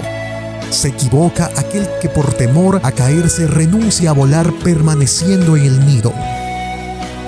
Se 0.70 0.90
equivoca 0.90 1.50
aquel 1.58 1.90
que 2.00 2.10
por 2.10 2.32
temor 2.32 2.80
a 2.84 2.92
caerse 2.92 3.48
renuncia 3.48 4.12
a 4.12 4.14
volar 4.14 4.54
permaneciendo 4.64 5.58
en 5.58 5.66
el 5.66 5.86
nido. 5.88 6.14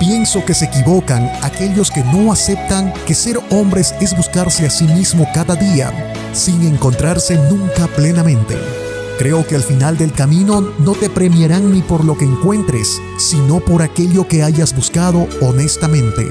Pienso 0.06 0.44
que 0.44 0.54
se 0.54 0.66
equivocan 0.66 1.28
aquellos 1.42 1.90
que 1.90 2.04
no 2.04 2.30
aceptan 2.30 2.94
que 3.08 3.12
ser 3.12 3.40
hombres 3.50 3.92
es 4.00 4.16
buscarse 4.16 4.64
a 4.64 4.70
sí 4.70 4.84
mismo 4.84 5.26
cada 5.34 5.56
día, 5.56 5.92
sin 6.32 6.62
encontrarse 6.62 7.36
nunca 7.50 7.88
plenamente. 7.88 8.56
Creo 9.18 9.44
que 9.44 9.56
al 9.56 9.64
final 9.64 9.98
del 9.98 10.12
camino 10.12 10.60
no 10.60 10.92
te 10.92 11.10
premiarán 11.10 11.72
ni 11.72 11.82
por 11.82 12.04
lo 12.04 12.16
que 12.16 12.24
encuentres, 12.24 13.02
sino 13.18 13.58
por 13.58 13.82
aquello 13.82 14.28
que 14.28 14.44
hayas 14.44 14.76
buscado 14.76 15.26
honestamente. 15.40 16.30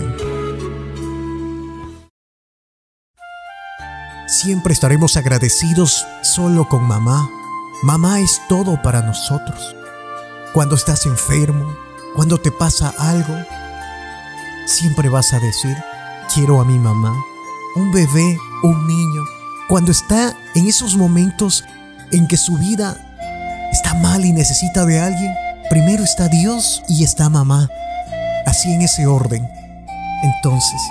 Siempre 4.26 4.72
estaremos 4.72 5.18
agradecidos 5.18 6.08
solo 6.22 6.70
con 6.70 6.82
mamá. 6.82 7.30
Mamá 7.84 8.22
es 8.22 8.40
todo 8.48 8.82
para 8.82 9.02
nosotros. 9.02 9.76
Cuando 10.54 10.76
estás 10.76 11.06
enfermo, 11.06 11.76
cuando 12.16 12.38
te 12.38 12.50
pasa 12.50 12.94
algo, 12.98 13.36
siempre 14.66 15.10
vas 15.10 15.34
a 15.34 15.40
decir, 15.40 15.76
quiero 16.34 16.60
a 16.60 16.66
mi 16.66 16.78
mamá. 16.78 17.14
Un 17.76 17.92
bebé, 17.92 18.38
un 18.64 18.88
niño, 18.88 19.24
cuando 19.68 19.92
está 19.92 20.36
en 20.54 20.68
esos 20.68 20.96
momentos 20.96 21.64
en 22.12 22.28
que 22.28 22.38
su 22.38 22.58
vida 22.58 22.98
está 23.72 23.94
mal 23.96 24.26
y 24.26 24.32
necesita 24.32 24.86
de 24.86 25.00
alguien, 25.00 25.34
primero 25.70 26.04
está 26.04 26.28
Dios 26.28 26.84
y 26.88 27.04
está 27.04 27.30
mamá. 27.30 27.70
Así 28.46 28.72
en 28.72 28.82
ese 28.82 29.08
orden. 29.08 29.50
Entonces, 30.24 30.82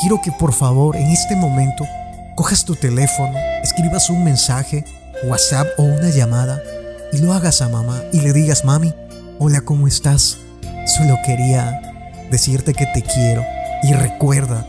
quiero 0.00 0.20
que 0.22 0.32
por 0.32 0.52
favor 0.52 0.96
en 0.96 1.08
este 1.08 1.36
momento 1.36 1.86
cojas 2.34 2.64
tu 2.64 2.76
teléfono, 2.76 3.36
escribas 3.62 4.10
un 4.10 4.24
mensaje, 4.24 4.84
WhatsApp 5.24 5.66
o 5.78 5.82
una 5.82 6.10
llamada 6.10 6.60
y 7.12 7.18
lo 7.18 7.32
hagas 7.32 7.62
a 7.62 7.68
mamá 7.68 8.00
y 8.12 8.20
le 8.20 8.32
digas, 8.32 8.64
mami, 8.64 8.94
hola, 9.38 9.60
¿cómo 9.60 9.88
estás? 9.88 10.38
Solo 10.86 11.16
quería 11.24 11.80
decirte 12.30 12.74
que 12.74 12.86
te 12.86 13.02
quiero 13.02 13.44
y 13.82 13.92
recuerda 13.92 14.66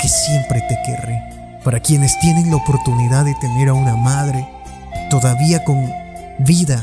que 0.00 0.08
siempre 0.08 0.60
te 0.62 0.78
querré. 0.84 1.22
Para 1.64 1.80
quienes 1.80 2.18
tienen 2.20 2.50
la 2.50 2.56
oportunidad 2.56 3.24
de 3.24 3.34
tener 3.40 3.68
a 3.68 3.74
una 3.74 3.96
madre 3.96 4.48
todavía 5.10 5.64
con 5.64 5.90
vida, 6.38 6.82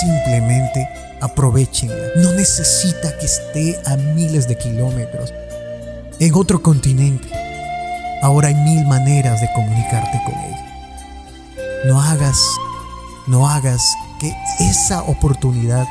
simplemente 0.00 0.88
aprovechenla. 1.20 2.08
No 2.16 2.32
necesita 2.32 3.16
que 3.18 3.26
esté 3.26 3.80
a 3.86 3.96
miles 3.96 4.48
de 4.48 4.58
kilómetros 4.58 5.32
en 6.18 6.34
otro 6.34 6.62
continente. 6.62 7.28
Ahora 8.22 8.48
hay 8.48 8.54
mil 8.54 8.86
maneras 8.86 9.40
de 9.40 9.48
comunicarte 9.54 10.20
con 10.24 10.34
ella. 10.34 10.66
No 11.86 12.00
hagas, 12.00 12.38
no 13.26 13.48
hagas 13.48 13.82
que 14.18 14.34
esa 14.58 15.02
oportunidad 15.02 15.86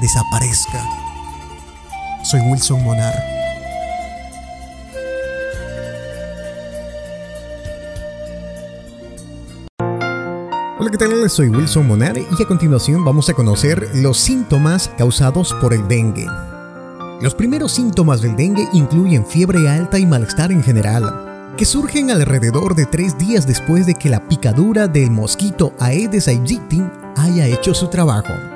desaparezca. 0.00 0.99
Soy 2.30 2.38
Wilson 2.42 2.84
Monar. 2.84 3.12
Hola, 10.78 10.90
¿qué 10.92 10.96
tal? 10.96 11.28
Soy 11.28 11.48
Wilson 11.48 11.88
Monar 11.88 12.16
y 12.18 12.40
a 12.40 12.46
continuación 12.46 13.04
vamos 13.04 13.28
a 13.30 13.34
conocer 13.34 13.84
los 13.96 14.16
síntomas 14.16 14.92
causados 14.96 15.52
por 15.54 15.74
el 15.74 15.88
dengue. 15.88 16.26
Los 17.20 17.34
primeros 17.34 17.72
síntomas 17.72 18.22
del 18.22 18.36
dengue 18.36 18.68
incluyen 18.74 19.26
fiebre 19.26 19.68
alta 19.68 19.98
y 19.98 20.06
malestar 20.06 20.52
en 20.52 20.62
general, 20.62 21.56
que 21.56 21.64
surgen 21.64 22.12
alrededor 22.12 22.76
de 22.76 22.86
tres 22.86 23.18
días 23.18 23.44
después 23.44 23.86
de 23.86 23.96
que 23.96 24.08
la 24.08 24.28
picadura 24.28 24.86
del 24.86 25.10
mosquito 25.10 25.74
Aedes 25.80 26.28
aegypti 26.28 26.80
haya 27.16 27.48
hecho 27.48 27.74
su 27.74 27.88
trabajo. 27.88 28.49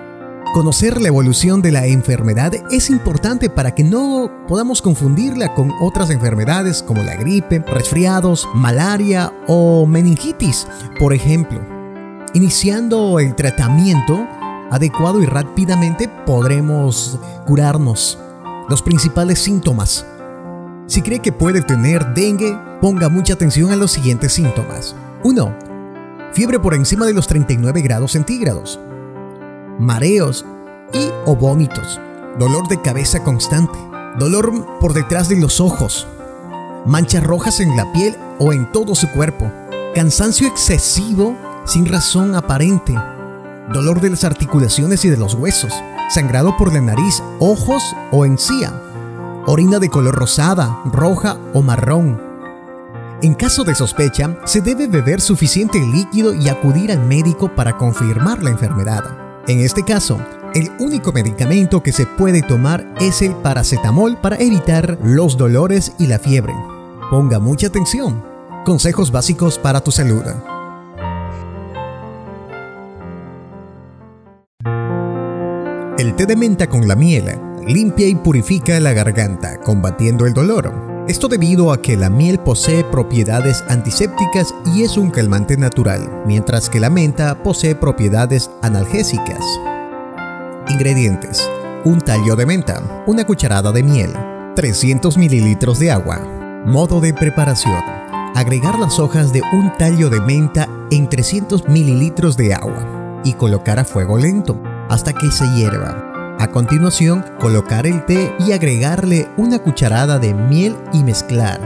Conocer 0.55 1.03
la 1.03 1.09
evolución 1.09 1.63
de 1.63 1.73
la 1.73 1.85
enfermedad 1.85 2.53
es 2.71 2.89
importante 2.89 3.51
para 3.51 3.75
que 3.75 3.83
no 3.83 4.31
podamos 4.47 4.81
confundirla 4.81 5.53
con 5.53 5.73
otras 5.81 6.11
enfermedades 6.11 6.81
como 6.81 7.03
la 7.03 7.17
gripe, 7.17 7.59
resfriados, 7.59 8.49
malaria 8.55 9.33
o 9.49 9.85
meningitis, 9.85 10.69
por 11.01 11.13
ejemplo. 11.13 11.61
Iniciando 12.35 13.19
el 13.19 13.35
tratamiento 13.35 14.29
adecuado 14.71 15.21
y 15.21 15.27
rápidamente 15.27 16.09
podremos 16.25 17.19
curarnos. 17.49 18.21
Los 18.69 18.81
principales 18.81 19.41
síntomas. 19.41 20.07
Si 20.87 21.03
cree 21.03 21.19
que 21.19 21.33
puede 21.33 21.63
tener 21.63 22.15
dengue, 22.15 22.57
ponga 22.81 23.09
mucha 23.09 23.35
atención 23.35 23.73
a 23.73 23.77
los 23.77 23.91
siguientes 23.91 24.33
síntomas. 24.33 24.95
1. 25.25 25.53
Fiebre 26.33 26.61
por 26.61 26.75
encima 26.75 27.07
de 27.07 27.13
los 27.13 27.27
39 27.27 27.83
grados 27.83 28.13
centígrados 28.13 28.79
mareos 29.79 30.45
y 30.93 31.11
o 31.27 31.37
vómitos, 31.37 32.01
dolor 32.39 32.69
de 32.69 32.81
cabeza 32.81 33.23
constante, 33.25 33.79
dolor 34.19 34.79
por 34.81 34.93
detrás 34.93 35.29
de 35.29 35.41
los 35.41 35.61
ojos, 35.61 36.07
manchas 36.87 37.25
rojas 37.25 37.61
en 37.61 37.77
la 37.77 37.91
piel 37.93 38.17
o 38.39 38.53
en 38.53 38.71
todo 38.71 38.95
su 38.95 39.11
cuerpo, 39.11 39.51
cansancio 39.95 40.47
excesivo 40.47 41.37
sin 41.65 41.87
razón 41.87 42.35
aparente, 42.35 42.95
dolor 43.73 44.01
de 44.01 44.11
las 44.11 44.25
articulaciones 44.25 45.05
y 45.05 45.11
de 45.11 45.17
los 45.17 45.35
huesos, 45.35 45.73
sangrado 46.11 46.57
por 46.57 46.73
la 46.73 46.81
nariz, 46.81 47.23
ojos 47.41 47.83
o 48.13 48.25
encía, 48.25 48.73
orina 49.47 49.79
de 49.79 49.89
color 49.89 50.15
rosada, 50.15 50.81
roja 50.85 51.39
o 51.53 51.63
marrón, 51.63 52.23
En 53.23 53.33
caso 53.35 53.65
de 53.65 53.75
sospecha, 53.75 54.37
se 54.45 54.61
debe 54.61 54.87
beber 54.87 55.21
suficiente 55.21 55.81
líquido 55.81 56.35
y 56.35 56.49
acudir 56.49 56.93
al 56.93 57.01
médico 57.07 57.49
para 57.55 57.79
confirmar 57.79 58.43
la 58.43 58.51
enfermedad. 58.51 59.24
En 59.47 59.61
este 59.61 59.83
caso, 59.83 60.19
el 60.55 60.71
único 60.79 61.13
medicamento 61.13 61.83
que 61.83 61.93
se 61.93 62.07
puede 62.07 62.41
tomar 62.41 62.95
es 62.99 63.21
el 63.21 63.35
paracetamol 63.35 64.17
para 64.17 64.37
evitar 64.37 64.99
los 65.03 65.37
dolores 65.37 65.93
y 65.99 66.07
la 66.07 66.19
fiebre. 66.19 66.55
Ponga 67.11 67.39
mucha 67.39 67.67
atención. 67.67 68.25
Consejos 68.65 69.13
básicos 69.13 69.59
para 69.59 69.83
tu 69.83 69.91
salud. 69.91 70.23
El 75.99 76.17
té 76.17 76.25
de 76.25 76.37
menta 76.37 76.67
con 76.67 76.89
la 76.89 76.97
miel 76.97 77.25
limpia 77.67 78.07
y 78.07 78.15
purifica 78.15 78.81
la 78.81 78.95
garganta, 78.95 79.61
combatiendo 79.61 80.27
el 80.27 80.33
dolor. 80.33 80.94
Esto 81.07 81.29
debido 81.29 81.71
a 81.71 81.83
que 81.83 81.99
la 81.99 82.09
miel 82.09 82.39
posee 82.39 82.83
propiedades 82.83 83.63
antisépticas 83.69 84.55
y 84.75 84.85
es 84.85 84.97
un 84.97 85.11
calmante 85.11 85.59
natural, 85.59 86.23
mientras 86.25 86.71
que 86.71 86.81
la 86.81 86.89
menta 86.89 87.43
posee 87.43 87.75
propiedades 87.75 88.51
analgésicas. 88.63 89.45
Ingredientes. 90.71 91.47
Un 91.85 92.01
tallo 92.01 92.37
de 92.37 92.47
menta, 92.47 93.05
una 93.07 93.27
cucharada 93.27 93.71
de 93.71 93.83
miel, 93.83 94.15
300 94.57 95.19
mililitros 95.19 95.79
de 95.79 95.91
agua. 95.91 96.21
Modo 96.65 97.03
de 97.03 97.13
preparación. 97.13 97.85
Agregar 98.35 98.79
las 98.79 98.99
hojas 98.99 99.31
de 99.31 99.43
un 99.53 99.77
tallo 99.77 100.09
de 100.09 100.23
menta 100.23 100.71
en 100.91 101.11
300 101.11 101.69
mililitros 101.69 102.39
de 102.39 102.55
agua 102.55 103.21
y 103.25 103.35
colocar 103.35 103.79
a 103.79 103.85
fuego 103.85 104.17
lento 104.17 104.59
hasta 104.89 105.13
que 105.13 105.31
se 105.31 105.45
hierva. 105.55 106.14
A 106.45 106.51
continuación, 106.51 107.25
colocar 107.41 107.87
el 107.87 108.05
té 108.05 108.31
y 108.39 108.53
agregarle 108.53 109.31
una 109.39 109.61
cucharada 109.61 110.19
de 110.19 110.35
miel 110.35 110.77
y 110.93 111.03
mezclar. 111.03 111.59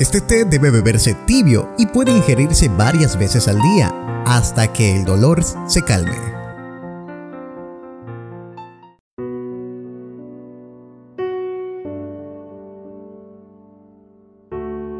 Este 0.00 0.20
té 0.20 0.44
debe 0.44 0.72
beberse 0.72 1.14
tibio 1.24 1.72
y 1.78 1.86
puede 1.86 2.10
ingerirse 2.10 2.68
varias 2.68 3.16
veces 3.16 3.46
al 3.46 3.62
día 3.62 3.94
hasta 4.26 4.72
que 4.72 4.96
el 4.96 5.04
dolor 5.04 5.40
se 5.68 5.82
calme. 5.82 6.16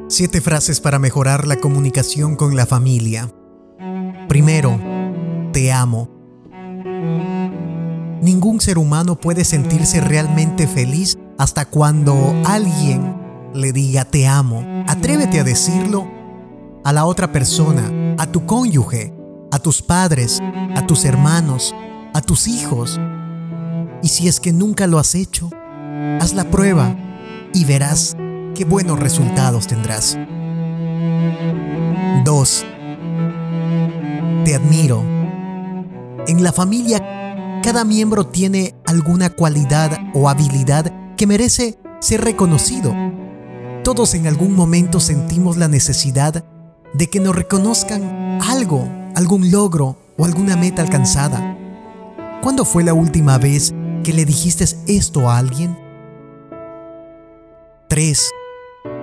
Siete 0.07 0.41
frases 0.41 0.81
para 0.81 1.01
mejorar 1.01 1.49
la 1.49 1.57
comunicación 1.57 2.37
con 2.37 2.55
la 2.55 2.67
familia. 2.67 3.33
Primero, 4.29 4.79
te 5.53 5.73
amo. 5.73 6.09
Ningún 8.27 8.61
ser 8.61 8.77
humano 8.77 9.15
puede 9.21 9.45
sentirse 9.45 10.01
realmente 10.01 10.67
feliz 10.67 11.17
hasta 11.39 11.65
cuando 11.65 12.35
alguien 12.45 13.15
le 13.55 13.73
diga 13.73 14.05
te 14.05 14.27
amo. 14.27 14.65
Atrévete 14.89 15.39
a 15.39 15.45
decirlo 15.45 16.11
a 16.83 16.93
la 16.93 17.05
otra 17.05 17.31
persona, 17.31 18.17
a 18.19 18.27
tu 18.27 18.45
cónyuge, 18.45 19.15
a 19.53 19.61
tus 19.61 19.81
padres, 19.81 20.43
a 20.75 20.85
tus 20.89 21.05
hermanos, 21.05 21.73
a 22.15 22.21
tus 22.21 22.49
hijos. 22.49 23.01
Y 24.03 24.09
si 24.09 24.27
es 24.27 24.41
que 24.41 24.53
nunca 24.53 24.89
lo 24.89 24.99
has 24.99 25.15
hecho, 25.15 25.49
haz 26.21 26.35
la 26.35 26.51
prueba 26.51 26.97
y 27.55 27.65
verás 27.65 28.17
qué 28.57 28.65
buenos 28.65 28.99
resultados 28.99 29.69
tendrás. 29.69 30.19
2. 32.25 32.67
Te 34.45 34.57
admiro. 34.57 35.05
En 36.27 36.43
la 36.43 36.51
familia, 36.51 37.17
cada 37.67 37.85
miembro 37.85 38.29
tiene 38.29 38.77
alguna 38.87 39.29
cualidad 39.29 39.99
o 40.15 40.29
habilidad 40.29 41.17
que 41.17 41.27
merece 41.27 41.77
ser 41.99 42.21
reconocido. 42.21 42.95
Todos 43.83 44.15
en 44.15 44.29
algún 44.29 44.55
momento 44.55 45.01
sentimos 45.01 45.57
la 45.57 45.67
necesidad 45.67 46.45
de 46.95 47.11
que 47.11 47.19
nos 47.19 47.35
reconozcan 47.35 48.39
algo, 48.41 48.89
algún 49.17 49.51
logro 49.51 49.97
o 50.17 50.25
alguna 50.25 50.55
meta 50.55 50.81
alcanzada. 50.81 51.59
¿Cuándo 52.41 52.65
fue 52.65 52.85
la 52.85 52.95
última 52.95 53.37
vez 53.37 53.75
que 54.05 54.13
le 54.13 54.25
dijiste 54.25 54.65
esto 54.87 55.29
a 55.29 55.37
alguien? 55.37 55.77
3. 57.89 58.31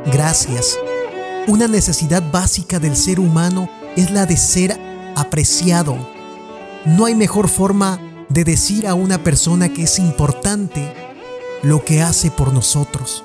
Gracias. 0.06 0.80
Una 1.50 1.68
necesidad 1.68 2.24
básica 2.32 2.80
del 2.80 2.96
ser 2.96 3.20
humano 3.20 3.68
es 3.98 4.10
la 4.10 4.26
de 4.26 4.38
ser 4.38 4.80
apreciado. 5.18 5.98
No 6.86 7.04
hay 7.04 7.16
mejor 7.16 7.50
forma 7.50 8.00
de 8.34 8.44
decir 8.44 8.88
a 8.88 8.96
una 8.96 9.24
persona 9.24 9.70
que 9.70 9.84
es 9.84 10.00
importante 10.00 10.94
lo 11.62 11.86
que 11.86 12.02
hace 12.02 12.32
por 12.32 12.52
nosotros 12.52 13.24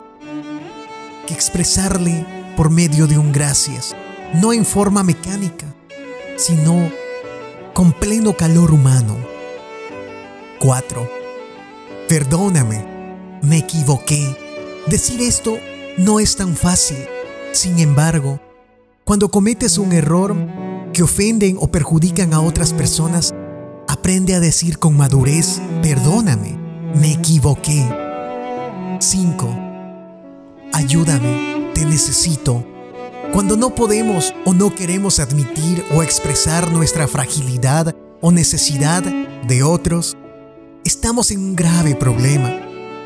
que 1.28 1.34
expresarle 1.34 2.26
por 2.56 2.70
medio 2.70 3.06
de 3.06 3.18
un 3.18 3.32
gracias, 3.32 3.94
no 4.32 4.54
en 4.54 4.64
forma 4.64 5.02
mecánica, 5.02 5.66
sino 6.36 6.90
con 7.74 7.92
pleno 7.92 8.34
calor 8.34 8.72
humano. 8.72 9.14
4. 10.58 11.10
Perdóname, 12.08 12.82
me 13.42 13.58
equivoqué. 13.58 14.34
Decir 14.86 15.20
esto 15.20 15.58
no 15.98 16.18
es 16.18 16.36
tan 16.36 16.56
fácil. 16.56 16.96
Sin 17.52 17.78
embargo, 17.78 18.40
cuando 19.04 19.30
cometes 19.30 19.76
un 19.76 19.92
error 19.92 20.34
que 20.94 21.02
ofenden 21.02 21.58
o 21.60 21.70
perjudican 21.70 22.32
a 22.32 22.40
otras 22.40 22.72
personas, 22.72 23.34
aprende 24.08 24.34
a 24.34 24.40
decir 24.40 24.78
con 24.78 24.96
madurez, 24.96 25.60
perdóname, 25.82 26.58
me 26.94 27.12
equivoqué. 27.12 27.86
5. 29.00 29.58
Ayúdame, 30.72 31.72
te 31.74 31.84
necesito. 31.84 32.64
Cuando 33.34 33.58
no 33.58 33.74
podemos 33.74 34.32
o 34.46 34.54
no 34.54 34.74
queremos 34.74 35.18
admitir 35.18 35.84
o 35.94 36.02
expresar 36.02 36.72
nuestra 36.72 37.06
fragilidad 37.06 37.94
o 38.22 38.32
necesidad 38.32 39.02
de 39.02 39.62
otros, 39.62 40.16
estamos 40.86 41.30
en 41.30 41.40
un 41.40 41.54
grave 41.54 41.94
problema. 41.94 42.50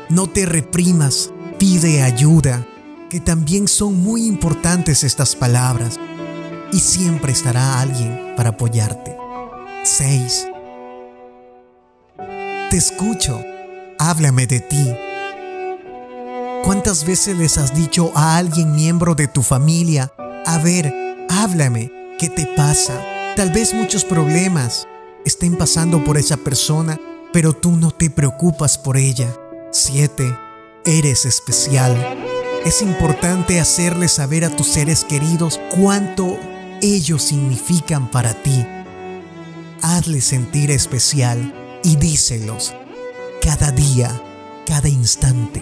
No 0.07 0.27
te 0.27 0.45
reprimas, 0.45 1.31
pide 1.59 2.01
ayuda 2.01 2.65
que 3.09 3.19
también 3.19 3.67
son 3.67 4.01
muy 4.01 4.25
importantes 4.25 5.03
estas 5.03 5.35
palabras 5.35 5.99
y 6.71 6.79
siempre 6.79 7.33
estará 7.33 7.81
alguien 7.81 8.35
para 8.37 8.51
apoyarte. 8.51 9.17
6. 9.83 10.52
Te 12.73 12.77
escucho, 12.77 13.39
háblame 13.99 14.47
de 14.47 14.59
ti. 14.59 14.95
¿Cuántas 16.63 17.05
veces 17.05 17.37
les 17.37 17.59
has 17.59 17.75
dicho 17.75 18.11
a 18.15 18.35
alguien 18.37 18.73
miembro 18.73 19.13
de 19.13 19.27
tu 19.27 19.43
familia, 19.43 20.11
a 20.43 20.57
ver, 20.57 20.91
háblame, 21.29 21.91
¿qué 22.17 22.29
te 22.29 22.47
pasa? 22.47 22.99
Tal 23.35 23.51
vez 23.51 23.75
muchos 23.75 24.03
problemas 24.03 24.87
estén 25.23 25.55
pasando 25.55 26.03
por 26.03 26.17
esa 26.17 26.35
persona, 26.35 26.99
pero 27.31 27.53
tú 27.53 27.73
no 27.73 27.91
te 27.91 28.09
preocupas 28.09 28.79
por 28.79 28.97
ella. 28.97 29.31
7. 29.71 30.35
Eres 30.83 31.25
especial. 31.27 31.95
Es 32.65 32.81
importante 32.81 33.59
hacerle 33.59 34.07
saber 34.07 34.45
a 34.45 34.49
tus 34.49 34.65
seres 34.65 35.03
queridos 35.03 35.61
cuánto 35.69 36.39
ellos 36.81 37.21
significan 37.21 38.09
para 38.09 38.33
ti. 38.33 38.65
Hazles 39.83 40.25
sentir 40.25 40.71
especial 40.71 41.62
y 41.83 41.97
díselos 41.97 42.73
cada 43.41 43.71
día, 43.71 44.09
cada 44.65 44.87
instante. 44.87 45.61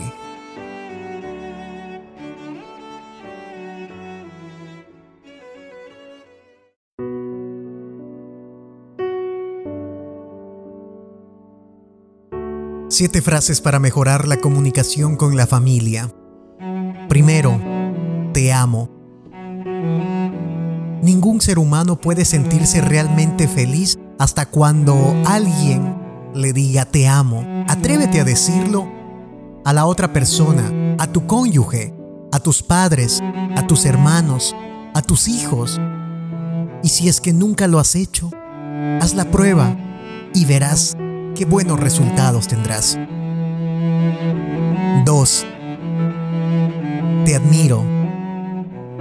Siete 12.88 13.22
frases 13.22 13.62
para 13.62 13.80
mejorar 13.80 14.28
la 14.28 14.38
comunicación 14.38 15.16
con 15.16 15.36
la 15.36 15.48
familia. 15.48 16.14
Primero, 17.10 17.60
te 18.34 18.54
amo. 18.54 18.90
Ningún 21.02 21.42
ser 21.42 21.58
humano 21.58 22.00
puede 22.00 22.26
sentirse 22.26 22.80
realmente 22.82 23.48
feliz 23.48 23.98
hasta 24.20 24.46
cuando 24.46 25.16
alguien 25.26 26.01
le 26.34 26.54
diga 26.54 26.86
te 26.86 27.08
amo. 27.08 27.46
Atrévete 27.68 28.20
a 28.20 28.24
decirlo 28.24 28.88
a 29.66 29.74
la 29.74 29.86
otra 29.86 30.12
persona, 30.12 30.96
a 30.98 31.08
tu 31.08 31.26
cónyuge, 31.28 31.94
a 32.32 32.40
tus 32.40 32.64
padres, 32.64 33.22
a 33.56 33.68
tus 33.68 33.86
hermanos, 33.86 34.56
a 34.94 35.02
tus 35.02 35.28
hijos. 35.28 35.80
Y 36.84 36.90
si 36.90 37.08
es 37.08 37.22
que 37.22 37.34
nunca 37.34 37.68
lo 37.68 37.80
has 37.80 37.96
hecho, 37.96 38.32
haz 39.02 39.14
la 39.14 39.26
prueba 39.26 39.76
y 40.34 40.46
verás 40.46 40.96
qué 41.36 41.46
buenos 41.46 41.80
resultados 41.80 42.48
tendrás. 42.48 42.98
2 45.06 45.46
te 47.26 47.36
admiro. 47.36 47.84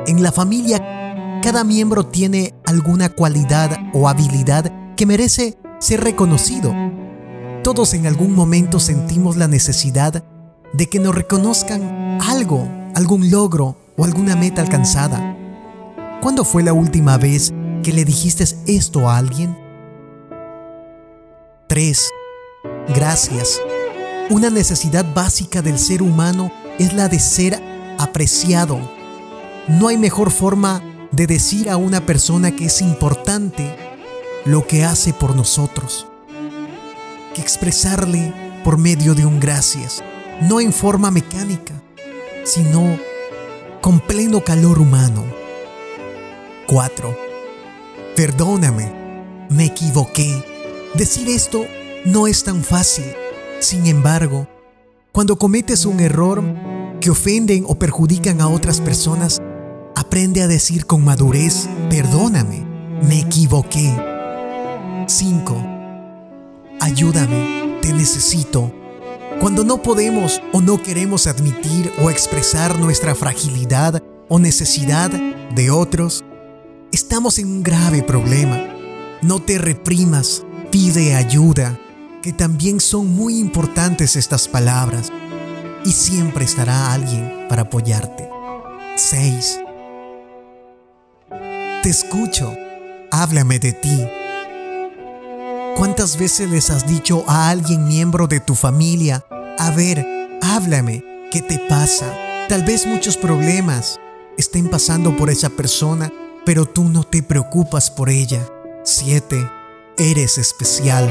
En 0.07 0.22
la 0.22 0.33
familia, 0.33 1.41
cada 1.43 1.64
miembro 1.64 2.07
tiene 2.07 2.55
alguna 2.66 3.09
cualidad 3.09 3.78
o 3.93 4.09
habilidad 4.09 4.95
que 4.97 5.07
merece 5.07 5.59
ser 5.78 6.03
reconocido. 6.03 6.74
Todos 7.62 7.92
en 7.92 8.06
algún 8.06 8.34
momento 8.34 8.80
sentimos 8.80 9.36
la 9.36 9.46
necesidad 9.46 10.24
de 10.72 10.88
que 10.88 10.98
nos 10.98 11.14
reconozcan 11.14 12.18
algo, 12.22 12.66
algún 12.94 13.30
logro 13.30 13.76
o 13.98 14.04
alguna 14.04 14.34
meta 14.34 14.62
alcanzada. 14.62 15.36
¿Cuándo 16.22 16.44
fue 16.44 16.62
la 16.62 16.72
última 16.72 17.18
vez 17.18 17.52
que 17.82 17.92
le 17.92 18.06
dijiste 18.06 18.44
esto 18.66 19.11
a 19.11 19.18
alguien? 19.18 19.58
3. 21.66 22.11
Gracias. 22.94 23.61
Una 24.30 24.48
necesidad 24.48 25.04
básica 25.14 25.61
del 25.61 25.78
ser 25.78 26.00
humano 26.00 26.50
es 26.78 26.94
la 26.94 27.08
de 27.08 27.18
ser 27.18 27.62
apreciado. 27.98 28.78
No 29.68 29.88
hay 29.88 29.98
mejor 29.98 30.30
forma 30.30 30.82
de 31.12 31.26
decir 31.26 31.68
a 31.68 31.76
una 31.76 32.06
persona 32.06 32.52
que 32.52 32.64
es 32.66 32.80
importante 32.80 33.76
lo 34.46 34.66
que 34.66 34.82
hace 34.84 35.12
por 35.12 35.36
nosotros 35.36 36.09
que 37.35 37.41
expresarle 37.41 38.33
por 38.64 38.78
medio 38.78 39.14
de 39.14 39.26
un 39.26 39.41
gracias, 39.41 40.03
no 40.43 40.61
en 40.61 40.72
forma 40.72 41.11
mecánica, 41.11 41.74
sino 42.45 42.99
con 43.81 44.01
pleno 44.01 44.43
calor 44.45 44.78
humano. 44.78 45.24
4. 46.66 47.16
Perdóname, 48.16 48.93
me 49.49 49.66
equivoqué. 49.66 50.45
Decir 50.95 51.28
esto 51.28 51.64
no 52.05 52.26
es 52.26 52.45
tan 52.45 52.62
fácil. 52.62 53.05
Sin 53.61 53.87
embargo, 53.87 54.47
cuando 55.12 55.37
cometes 55.37 55.87
un 55.87 56.01
error 56.01 56.43
que 57.01 57.11
ofenden 57.11 57.64
o 57.66 57.78
perjudican 57.78 58.41
a 58.41 58.49
otras 58.49 58.81
personas, 58.81 59.41
aprende 59.97 60.43
a 60.43 60.49
decir 60.49 60.87
con 60.87 61.05
madurez, 61.05 61.68
perdóname, 61.89 62.64
me 63.03 63.20
equivoqué. 63.20 63.95
5. 65.07 65.80
Ayúdame, 66.81 67.78
te 67.83 67.93
necesito. 67.93 68.72
Cuando 69.39 69.64
no 69.64 69.83
podemos 69.83 70.41
o 70.53 70.62
no 70.62 70.83
queremos 70.83 71.26
admitir 71.26 71.93
o 72.03 72.11
expresar 72.11 72.78
nuestra 72.78 73.14
fragilidad 73.14 74.03
o 74.28 74.39
necesidad 74.39 75.11
de 75.11 75.70
otros, 75.70 76.24
estamos 76.91 77.39
en 77.39 77.49
un 77.49 77.62
grave 77.62 78.03
problema. 78.03 78.66
No 79.20 79.41
te 79.41 79.59
reprimas, 79.59 80.45
pide 80.70 81.14
ayuda, 81.14 81.78
que 82.22 82.33
también 82.33 82.81
son 82.81 83.09
muy 83.09 83.39
importantes 83.39 84.16
estas 84.16 84.49
palabras 84.49 85.12
y 85.85 85.93
siempre 85.93 86.47
estará 86.47 86.93
alguien 86.93 87.47
para 87.49 87.62
apoyarte. 87.62 88.28
6. 88.97 89.61
Te 91.83 91.89
escucho, 91.89 92.55
háblame 93.11 93.59
de 93.59 93.72
ti. 93.72 94.20
¿Cuántas 95.77 96.18
veces 96.18 96.51
les 96.51 96.71
has 96.71 96.87
dicho 96.87 97.25
a 97.27 97.51
alguien 97.51 97.87
miembro 97.87 98.27
de 98.27 98.41
tu 98.41 98.55
familia, 98.55 99.25
a 99.59 99.71
ver, 99.71 100.05
háblame, 100.43 101.05
¿qué 101.31 101.41
te 101.41 101.59
pasa? 101.59 102.14
Tal 102.49 102.64
vez 102.64 102.87
muchos 102.87 103.16
problemas 103.16 103.99
estén 104.37 104.68
pasando 104.68 105.16
por 105.16 105.31
esa 105.31 105.51
persona, 105.51 106.12
pero 106.45 106.66
tú 106.66 106.85
no 106.85 107.05
te 107.05 107.23
preocupas 107.23 107.91
por 107.91 108.11
ella. 108.11 108.47
7. 108.85 109.49
Eres 109.99 110.39
especial. 110.39 111.09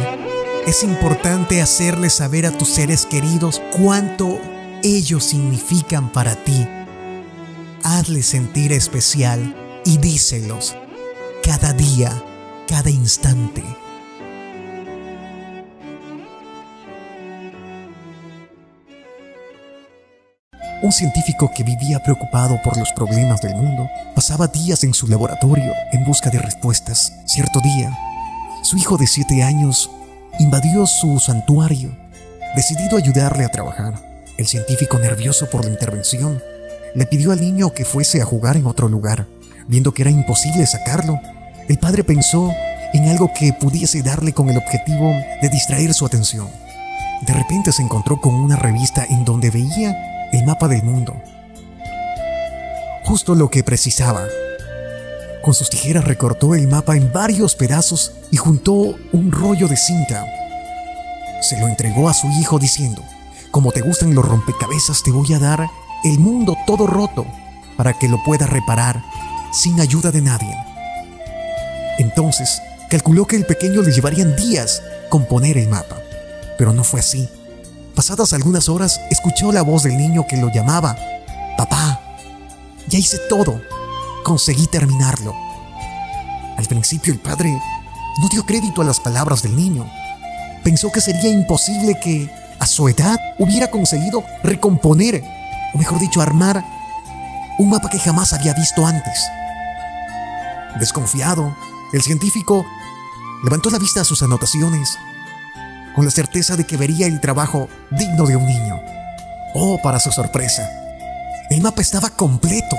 Es 0.65 0.83
importante 0.83 1.61
hacerle 1.61 2.09
saber 2.09 2.45
a 2.45 2.51
tus 2.51 2.69
seres 2.69 3.05
queridos 3.05 3.61
cuánto 3.77 4.39
ellos 4.83 5.23
significan 5.23 6.11
para 6.11 6.35
ti. 6.43 6.67
Hazles 7.83 8.27
sentir 8.27 8.73
especial 8.73 9.55
y 9.85 9.97
díselos 9.97 10.75
cada 11.43 11.73
día, 11.73 12.11
cada 12.67 12.89
instante. 12.89 13.63
Un 20.81 20.93
científico 20.93 21.51
que 21.53 21.65
vivía 21.65 22.01
preocupado 22.01 22.61
por 22.63 22.77
los 22.77 22.93
problemas 22.93 23.41
del 23.41 23.53
mundo 23.53 23.89
pasaba 24.15 24.47
días 24.47 24.85
en 24.85 24.93
su 24.93 25.07
laboratorio 25.07 25.73
en 25.91 26.05
busca 26.05 26.29
de 26.29 26.39
respuestas. 26.39 27.11
Cierto 27.25 27.59
día, 27.59 27.91
su 28.63 28.77
hijo 28.77 28.95
de 28.95 29.05
siete 29.05 29.43
años 29.43 29.91
invadió 30.39 30.85
su 30.85 31.19
santuario, 31.19 31.91
decidido 32.55 32.95
a 32.95 32.99
ayudarle 32.99 33.43
a 33.43 33.49
trabajar. 33.49 33.95
El 34.37 34.47
científico, 34.47 34.97
nervioso 34.99 35.49
por 35.49 35.65
la 35.65 35.71
intervención, 35.71 36.41
le 36.95 37.05
pidió 37.05 37.33
al 37.33 37.41
niño 37.41 37.73
que 37.73 37.83
fuese 37.83 38.21
a 38.21 38.25
jugar 38.25 38.55
en 38.55 38.65
otro 38.65 38.87
lugar. 38.87 39.27
Viendo 39.67 39.93
que 39.93 40.03
era 40.03 40.11
imposible 40.11 40.65
sacarlo, 40.65 41.19
el 41.67 41.77
padre 41.77 42.05
pensó 42.05 42.53
en 42.93 43.09
algo 43.09 43.33
que 43.37 43.51
pudiese 43.51 44.01
darle 44.01 44.31
con 44.31 44.49
el 44.49 44.57
objetivo 44.57 45.13
de 45.41 45.49
distraer 45.49 45.93
su 45.93 46.05
atención. 46.05 46.47
De 47.27 47.33
repente 47.33 47.73
se 47.73 47.81
encontró 47.81 48.21
con 48.21 48.33
una 48.33 48.55
revista 48.55 49.05
en 49.09 49.25
donde 49.25 49.49
veía 49.49 50.08
el 50.31 50.45
mapa 50.45 50.67
del 50.67 50.83
mundo. 50.83 51.21
Justo 53.03 53.35
lo 53.35 53.49
que 53.49 53.63
precisaba. 53.63 54.25
Con 55.41 55.53
sus 55.53 55.69
tijeras 55.69 56.05
recortó 56.05 56.53
el 56.53 56.67
mapa 56.67 56.95
en 56.95 57.11
varios 57.11 57.55
pedazos 57.55 58.13
y 58.29 58.37
juntó 58.37 58.95
un 59.11 59.31
rollo 59.31 59.67
de 59.67 59.77
cinta. 59.77 60.25
Se 61.41 61.59
lo 61.59 61.67
entregó 61.67 62.09
a 62.09 62.13
su 62.13 62.27
hijo 62.27 62.59
diciendo, 62.59 63.01
como 63.51 63.71
te 63.71 63.81
gustan 63.81 64.13
los 64.13 64.25
rompecabezas 64.25 65.01
te 65.01 65.11
voy 65.11 65.33
a 65.33 65.39
dar 65.39 65.67
el 66.03 66.19
mundo 66.19 66.55
todo 66.67 66.85
roto 66.85 67.25
para 67.77 67.93
que 67.93 68.07
lo 68.07 68.21
puedas 68.23 68.49
reparar 68.49 69.01
sin 69.51 69.79
ayuda 69.79 70.11
de 70.11 70.21
nadie. 70.21 70.55
Entonces, 71.97 72.61
calculó 72.89 73.25
que 73.25 73.35
el 73.35 73.45
pequeño 73.45 73.81
le 73.81 73.91
llevarían 73.91 74.35
días 74.35 74.83
componer 75.09 75.57
el 75.57 75.69
mapa, 75.69 75.97
pero 76.57 76.73
no 76.73 76.83
fue 76.83 76.99
así. 76.99 77.27
Pasadas 77.99 78.31
algunas 78.31 78.69
horas, 78.69 79.01
escuchó 79.09 79.51
la 79.51 79.61
voz 79.61 79.83
del 79.83 79.97
niño 79.97 80.25
que 80.25 80.37
lo 80.37 80.49
llamaba. 80.49 80.95
Papá, 81.57 81.99
ya 82.87 82.97
hice 82.97 83.17
todo. 83.27 83.61
Conseguí 84.23 84.67
terminarlo. 84.67 85.35
Al 86.55 86.65
principio 86.65 87.11
el 87.11 87.19
padre 87.19 87.51
no 88.21 88.29
dio 88.29 88.45
crédito 88.45 88.81
a 88.81 88.85
las 88.85 89.01
palabras 89.01 89.41
del 89.41 89.53
niño. 89.53 89.85
Pensó 90.63 90.93
que 90.93 91.01
sería 91.01 91.29
imposible 91.29 91.99
que, 92.01 92.31
a 92.61 92.65
su 92.67 92.87
edad, 92.87 93.19
hubiera 93.37 93.69
conseguido 93.69 94.23
recomponer, 94.43 95.21
o 95.73 95.77
mejor 95.77 95.99
dicho, 95.99 96.21
armar 96.21 96.63
un 97.57 97.69
mapa 97.69 97.89
que 97.89 97.99
jamás 97.99 98.31
había 98.31 98.53
visto 98.53 98.85
antes. 98.87 99.27
Desconfiado, 100.79 101.53
el 101.91 102.01
científico 102.01 102.65
levantó 103.43 103.69
la 103.69 103.77
vista 103.77 103.99
a 103.99 104.05
sus 104.05 104.23
anotaciones 104.23 104.97
con 105.95 106.05
la 106.05 106.11
certeza 106.11 106.55
de 106.55 106.65
que 106.65 106.77
vería 106.77 107.07
el 107.07 107.19
trabajo 107.19 107.67
digno 107.91 108.25
de 108.25 108.35
un 108.35 108.45
niño. 108.45 108.81
Oh, 109.53 109.79
para 109.81 109.99
su 109.99 110.11
sorpresa, 110.11 110.69
el 111.49 111.61
mapa 111.61 111.81
estaba 111.81 112.09
completo. 112.09 112.77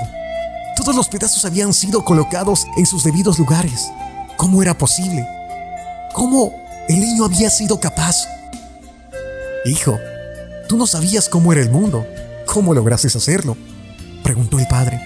Todos 0.75 0.95
los 0.95 1.09
pedazos 1.09 1.43
habían 1.45 1.73
sido 1.73 2.03
colocados 2.05 2.65
en 2.77 2.85
sus 2.85 3.03
debidos 3.03 3.37
lugares. 3.37 3.91
¿Cómo 4.37 4.61
era 4.61 4.77
posible? 4.77 5.27
¿Cómo 6.13 6.53
el 6.87 6.99
niño 6.99 7.25
había 7.25 7.49
sido 7.49 7.79
capaz? 7.79 8.27
Hijo, 9.65 9.99
tú 10.67 10.77
no 10.77 10.87
sabías 10.87 11.29
cómo 11.29 11.51
era 11.51 11.61
el 11.61 11.69
mundo. 11.69 12.05
¿Cómo 12.45 12.73
lograste 12.73 13.07
hacerlo? 13.07 13.55
Preguntó 14.23 14.57
el 14.59 14.67
padre. 14.67 14.99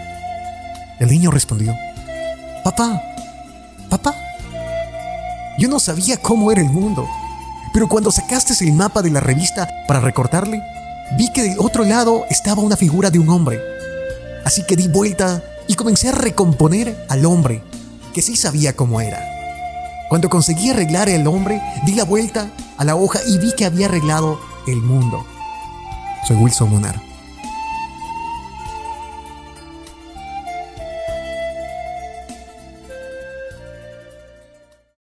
El 0.99 1.10
niño 1.10 1.32
respondió, 1.32 1.76
Papá, 2.64 3.01
papá, 3.89 4.16
yo 5.58 5.68
no 5.68 5.80
sabía 5.80 6.18
cómo 6.18 6.51
era 6.51 6.62
el 6.62 6.70
mundo. 6.70 7.08
Pero 7.76 7.90
cuando 7.90 8.10
sacaste 8.10 8.54
el 8.64 8.72
mapa 8.72 9.02
de 9.02 9.10
la 9.10 9.20
revista 9.20 9.68
para 9.86 10.00
recortarle, 10.00 10.64
vi 11.18 11.30
que 11.34 11.44
del 11.44 11.60
otro 11.60 11.84
lado 11.84 12.24
estaba 12.30 12.62
una 12.62 12.78
figura 12.78 13.10
de 13.10 13.20
un 13.20 13.28
hombre. 13.28 13.60
Así 14.46 14.64
que 14.66 14.78
di 14.78 14.88
vuelta 14.88 15.44
y 15.68 15.76
comencé 15.76 16.08
a 16.08 16.14
recomponer 16.14 16.96
al 17.10 17.26
hombre, 17.26 17.62
que 18.14 18.22
sí 18.22 18.38
sabía 18.38 18.78
cómo 18.78 19.02
era. 19.02 19.20
Cuando 20.08 20.30
conseguí 20.30 20.70
arreglar 20.70 21.10
el 21.10 21.28
hombre, 21.28 21.62
di 21.86 21.96
la 21.96 22.06
vuelta 22.06 22.48
a 22.78 22.86
la 22.86 22.96
hoja 22.96 23.20
y 23.28 23.40
vi 23.40 23.52
que 23.52 23.66
había 23.66 23.88
arreglado 23.88 24.40
el 24.68 24.78
mundo. 24.78 25.26
Soy 26.26 26.38
Wilson 26.38 26.70
Monar. 26.70 27.14